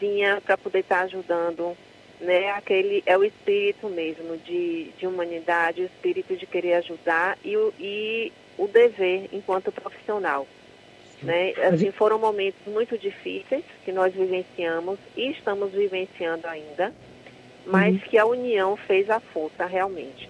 vinha 0.00 0.40
para 0.40 0.56
poder 0.56 0.80
estar 0.80 1.00
ajudando 1.02 1.76
né? 2.20 2.50
Aquele 2.52 3.02
é 3.06 3.16
o 3.16 3.24
espírito 3.24 3.88
mesmo 3.88 4.36
de, 4.38 4.90
de 4.98 5.06
humanidade, 5.06 5.82
o 5.82 5.86
espírito 5.86 6.36
de 6.36 6.46
querer 6.46 6.74
ajudar 6.74 7.38
e 7.44 7.56
o, 7.56 7.72
e 7.78 8.32
o 8.58 8.66
dever 8.66 9.28
enquanto 9.32 9.72
profissional. 9.72 10.46
Né? 11.22 11.52
Assim, 11.70 11.90
foram 11.90 12.18
momentos 12.18 12.60
muito 12.66 12.96
difíceis 12.96 13.64
que 13.84 13.92
nós 13.92 14.14
vivenciamos 14.14 14.98
e 15.16 15.30
estamos 15.30 15.70
vivenciando 15.70 16.46
ainda, 16.46 16.94
mas 17.66 17.94
uhum. 17.94 18.00
que 18.00 18.16
a 18.16 18.24
união 18.24 18.76
fez 18.76 19.10
a 19.10 19.20
força 19.20 19.66
realmente. 19.66 20.28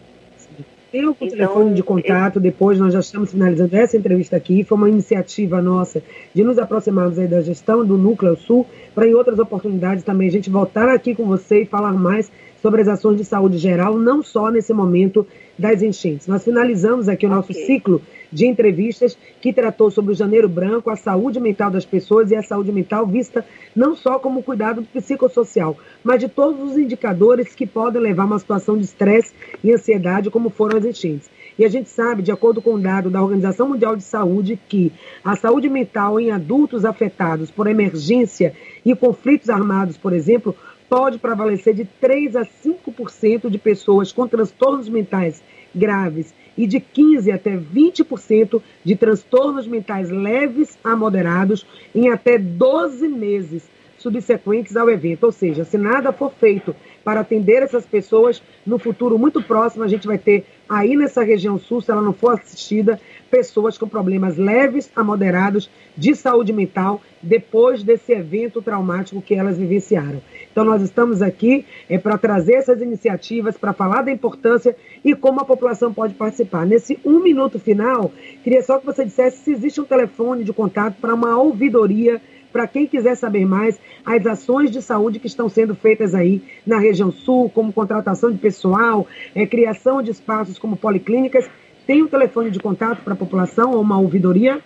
Tem 0.90 1.06
o 1.06 1.10
então, 1.10 1.28
telefone 1.28 1.74
de 1.74 1.82
contato, 1.82 2.36
eu... 2.36 2.42
depois 2.42 2.78
nós 2.78 2.92
já 2.92 3.00
estamos 3.00 3.30
finalizando 3.30 3.76
essa 3.76 3.96
entrevista 3.96 4.36
aqui. 4.36 4.64
Foi 4.64 4.76
uma 4.76 4.88
iniciativa 4.88 5.62
nossa 5.62 6.02
de 6.34 6.42
nos 6.42 6.58
aproximarmos 6.58 7.18
aí 7.18 7.28
da 7.28 7.40
gestão 7.40 7.84
do 7.84 7.96
Núcleo 7.96 8.36
Sul, 8.36 8.66
para 8.94 9.06
em 9.06 9.14
outras 9.14 9.38
oportunidades 9.38 10.02
também 10.02 10.28
a 10.28 10.32
gente 10.32 10.50
voltar 10.50 10.88
aqui 10.88 11.14
com 11.14 11.24
você 11.24 11.62
e 11.62 11.66
falar 11.66 11.92
mais 11.92 12.30
sobre 12.62 12.82
as 12.82 12.88
ações 12.88 13.16
de 13.16 13.24
saúde 13.24 13.58
geral, 13.58 13.98
não 13.98 14.22
só 14.22 14.50
nesse 14.50 14.72
momento 14.72 15.26
das 15.58 15.82
enchentes. 15.82 16.26
Nós 16.26 16.44
finalizamos 16.44 17.08
aqui 17.08 17.26
o 17.26 17.28
nosso 17.28 17.52
okay. 17.52 17.66
ciclo 17.66 18.00
de 18.32 18.46
entrevistas 18.46 19.16
que 19.40 19.52
tratou 19.52 19.90
sobre 19.90 20.12
o 20.12 20.14
janeiro 20.14 20.48
branco, 20.48 20.90
a 20.90 20.96
saúde 20.96 21.40
mental 21.40 21.70
das 21.70 21.84
pessoas 21.84 22.30
e 22.30 22.36
a 22.36 22.42
saúde 22.42 22.72
mental 22.72 23.06
vista 23.06 23.44
não 23.74 23.96
só 23.96 24.18
como 24.18 24.42
cuidado 24.42 24.82
psicossocial, 24.82 25.76
mas 26.02 26.20
de 26.20 26.28
todos 26.28 26.70
os 26.70 26.78
indicadores 26.78 27.54
que 27.54 27.66
podem 27.66 28.00
levar 28.00 28.22
a 28.22 28.26
uma 28.26 28.38
situação 28.38 28.76
de 28.76 28.84
estresse 28.84 29.34
e 29.62 29.72
ansiedade, 29.72 30.30
como 30.30 30.50
foram 30.50 30.78
as 30.78 30.84
enchentes. 30.84 31.28
E 31.58 31.64
a 31.64 31.68
gente 31.68 31.90
sabe, 31.90 32.22
de 32.22 32.32
acordo 32.32 32.62
com 32.62 32.74
o 32.74 32.80
dado 32.80 33.10
da 33.10 33.22
Organização 33.22 33.68
Mundial 33.68 33.94
de 33.94 34.02
Saúde, 34.02 34.58
que 34.68 34.90
a 35.22 35.36
saúde 35.36 35.68
mental 35.68 36.18
em 36.18 36.30
adultos 36.30 36.86
afetados 36.86 37.50
por 37.50 37.66
emergência 37.66 38.54
e 38.82 38.94
conflitos 38.94 39.50
armados, 39.50 39.98
por 39.98 40.14
exemplo, 40.14 40.56
pode 40.90 41.18
prevalecer 41.18 41.72
de 41.72 41.84
3 41.84 42.34
a 42.34 42.44
5% 42.44 43.48
de 43.48 43.58
pessoas 43.58 44.10
com 44.10 44.26
transtornos 44.26 44.88
mentais 44.88 45.40
graves 45.72 46.34
e 46.58 46.66
de 46.66 46.80
15 46.80 47.30
até 47.30 47.56
20% 47.56 48.60
de 48.84 48.96
transtornos 48.96 49.68
mentais 49.68 50.10
leves 50.10 50.76
a 50.82 50.96
moderados 50.96 51.64
em 51.94 52.10
até 52.10 52.36
12 52.36 53.06
meses 53.06 53.70
subsequentes 53.96 54.76
ao 54.76 54.90
evento. 54.90 55.24
Ou 55.24 55.32
seja, 55.32 55.64
se 55.64 55.78
nada 55.78 56.12
for 56.12 56.32
feito 56.32 56.74
para 57.04 57.20
atender 57.20 57.62
essas 57.62 57.86
pessoas, 57.86 58.42
no 58.66 58.78
futuro 58.78 59.18
muito 59.18 59.42
próximo 59.42 59.84
a 59.84 59.88
gente 59.88 60.06
vai 60.06 60.18
ter 60.18 60.44
aí 60.68 60.96
nessa 60.96 61.22
região 61.22 61.58
sul, 61.58 61.80
se 61.80 61.90
ela 61.90 62.00
não 62.00 62.12
for 62.12 62.34
assistida, 62.34 63.00
pessoas 63.30 63.76
com 63.76 63.88
problemas 63.88 64.36
leves 64.36 64.90
a 64.94 65.02
moderados 65.02 65.70
de 65.96 66.14
saúde 66.14 66.52
mental 66.52 67.00
depois 67.22 67.82
desse 67.82 68.12
evento 68.12 68.62
traumático 68.62 69.20
que 69.20 69.34
elas 69.34 69.58
vivenciaram. 69.58 70.22
Então, 70.50 70.64
nós 70.64 70.82
estamos 70.82 71.22
aqui 71.22 71.64
é, 71.88 71.98
para 71.98 72.18
trazer 72.18 72.54
essas 72.54 72.80
iniciativas, 72.80 73.56
para 73.56 73.72
falar 73.72 74.02
da 74.02 74.12
importância 74.12 74.76
e 75.04 75.14
como 75.14 75.40
a 75.40 75.44
população 75.44 75.92
pode 75.92 76.14
participar. 76.14 76.66
Nesse 76.66 76.98
um 77.04 77.20
minuto 77.20 77.58
final, 77.58 78.12
queria 78.42 78.62
só 78.62 78.78
que 78.78 78.86
você 78.86 79.04
dissesse 79.04 79.44
se 79.44 79.52
existe 79.52 79.80
um 79.80 79.84
telefone 79.84 80.44
de 80.44 80.52
contato 80.52 80.96
para 81.00 81.14
uma 81.14 81.36
ouvidoria 81.38 82.20
para 82.52 82.66
quem 82.66 82.86
quiser 82.86 83.14
saber 83.14 83.44
mais 83.44 83.80
as 84.04 84.26
ações 84.26 84.70
de 84.70 84.82
saúde 84.82 85.18
que 85.18 85.26
estão 85.26 85.48
sendo 85.48 85.74
feitas 85.74 86.14
aí 86.14 86.42
na 86.66 86.78
região 86.78 87.10
sul, 87.12 87.50
como 87.50 87.72
contratação 87.72 88.30
de 88.30 88.38
pessoal, 88.38 89.06
é, 89.34 89.46
criação 89.46 90.02
de 90.02 90.10
espaços 90.10 90.58
como 90.58 90.76
policlínicas 90.76 91.48
tem 91.86 92.02
um 92.02 92.08
telefone 92.08 92.50
de 92.50 92.60
contato 92.60 93.02
para 93.02 93.14
a 93.14 93.16
população 93.16 93.72
ou 93.72 93.80
uma 93.80 93.98
ouvidoria? 93.98 94.62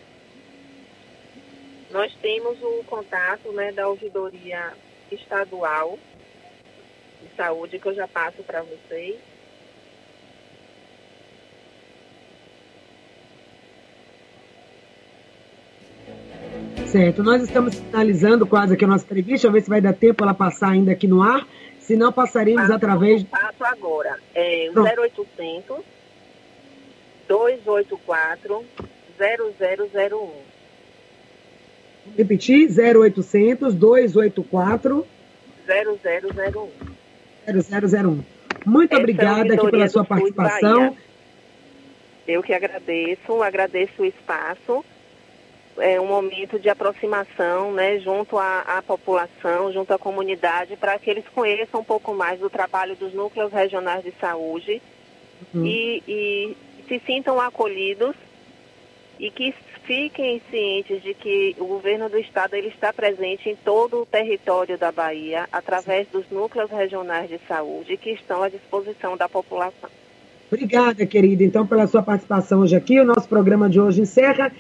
Nós 1.90 2.12
temos 2.20 2.62
o 2.62 2.84
contato 2.84 3.50
né, 3.52 3.72
da 3.72 3.88
ouvidoria 3.88 4.74
estadual 5.10 5.98
de 7.22 7.34
saúde 7.36 7.78
que 7.78 7.86
eu 7.86 7.94
já 7.94 8.06
passo 8.06 8.42
para 8.42 8.62
vocês. 8.62 9.16
Certo, 16.94 17.24
nós 17.24 17.42
estamos 17.42 17.74
finalizando 17.74 18.46
quase 18.46 18.74
aqui 18.74 18.84
a 18.84 18.86
nossa 18.86 19.04
entrevista, 19.04 19.50
ver 19.50 19.62
se 19.62 19.68
vai 19.68 19.80
dar 19.80 19.94
tempo 19.94 20.22
ela 20.22 20.32
passar 20.32 20.68
ainda 20.68 20.92
aqui 20.92 21.08
no 21.08 21.24
ar, 21.24 21.44
se 21.80 21.96
não 21.96 22.12
passaremos 22.12 22.60
Passo 22.62 22.72
através... 22.72 23.24
Passo 23.24 23.64
agora, 23.64 24.16
é 24.32 24.70
o 24.72 24.80
0800 24.80 25.84
284 27.26 28.64
0001. 29.18 30.30
Repetir, 32.16 32.68
0800 32.70 33.74
284 33.74 35.04
0001. 35.66 36.68
0001. 37.60 38.24
Muito 38.64 38.92
Essa 38.92 39.00
obrigada 39.00 39.52
é 39.52 39.56
aqui 39.56 39.68
pela 39.68 39.88
sua 39.88 40.04
participação. 40.04 40.96
Eu 42.24 42.40
que 42.40 42.54
agradeço, 42.54 43.42
agradeço 43.42 44.00
o 44.00 44.04
espaço. 44.04 44.84
É 45.78 46.00
um 46.00 46.06
momento 46.06 46.58
de 46.58 46.68
aproximação 46.68 47.72
né, 47.72 47.98
junto 47.98 48.38
à, 48.38 48.60
à 48.60 48.82
população, 48.82 49.72
junto 49.72 49.92
à 49.92 49.98
comunidade, 49.98 50.76
para 50.76 50.98
que 50.98 51.10
eles 51.10 51.24
conheçam 51.34 51.80
um 51.80 51.84
pouco 51.84 52.14
mais 52.14 52.38
do 52.38 52.48
trabalho 52.48 52.94
dos 52.96 53.12
núcleos 53.12 53.52
regionais 53.52 54.04
de 54.04 54.12
saúde 54.20 54.80
uhum. 55.52 55.66
e, 55.66 56.02
e 56.06 56.56
se 56.88 57.00
sintam 57.04 57.40
acolhidos 57.40 58.14
e 59.18 59.30
que 59.30 59.54
fiquem 59.84 60.40
cientes 60.50 61.02
de 61.02 61.14
que 61.14 61.54
o 61.58 61.66
governo 61.66 62.08
do 62.08 62.18
estado 62.18 62.54
ele 62.54 62.68
está 62.68 62.92
presente 62.92 63.48
em 63.48 63.56
todo 63.56 64.02
o 64.02 64.06
território 64.06 64.78
da 64.78 64.90
Bahia 64.90 65.46
através 65.52 66.08
dos 66.08 66.28
núcleos 66.30 66.70
regionais 66.70 67.28
de 67.28 67.38
saúde 67.46 67.96
que 67.96 68.10
estão 68.10 68.42
à 68.42 68.48
disposição 68.48 69.16
da 69.16 69.28
população. 69.28 69.90
Obrigada, 70.50 71.04
querida, 71.06 71.42
então, 71.42 71.66
pela 71.66 71.86
sua 71.86 72.02
participação 72.02 72.60
hoje 72.60 72.76
aqui. 72.76 73.00
O 73.00 73.04
nosso 73.04 73.28
programa 73.28 73.68
de 73.68 73.80
hoje 73.80 74.02
encerra. 74.02 74.52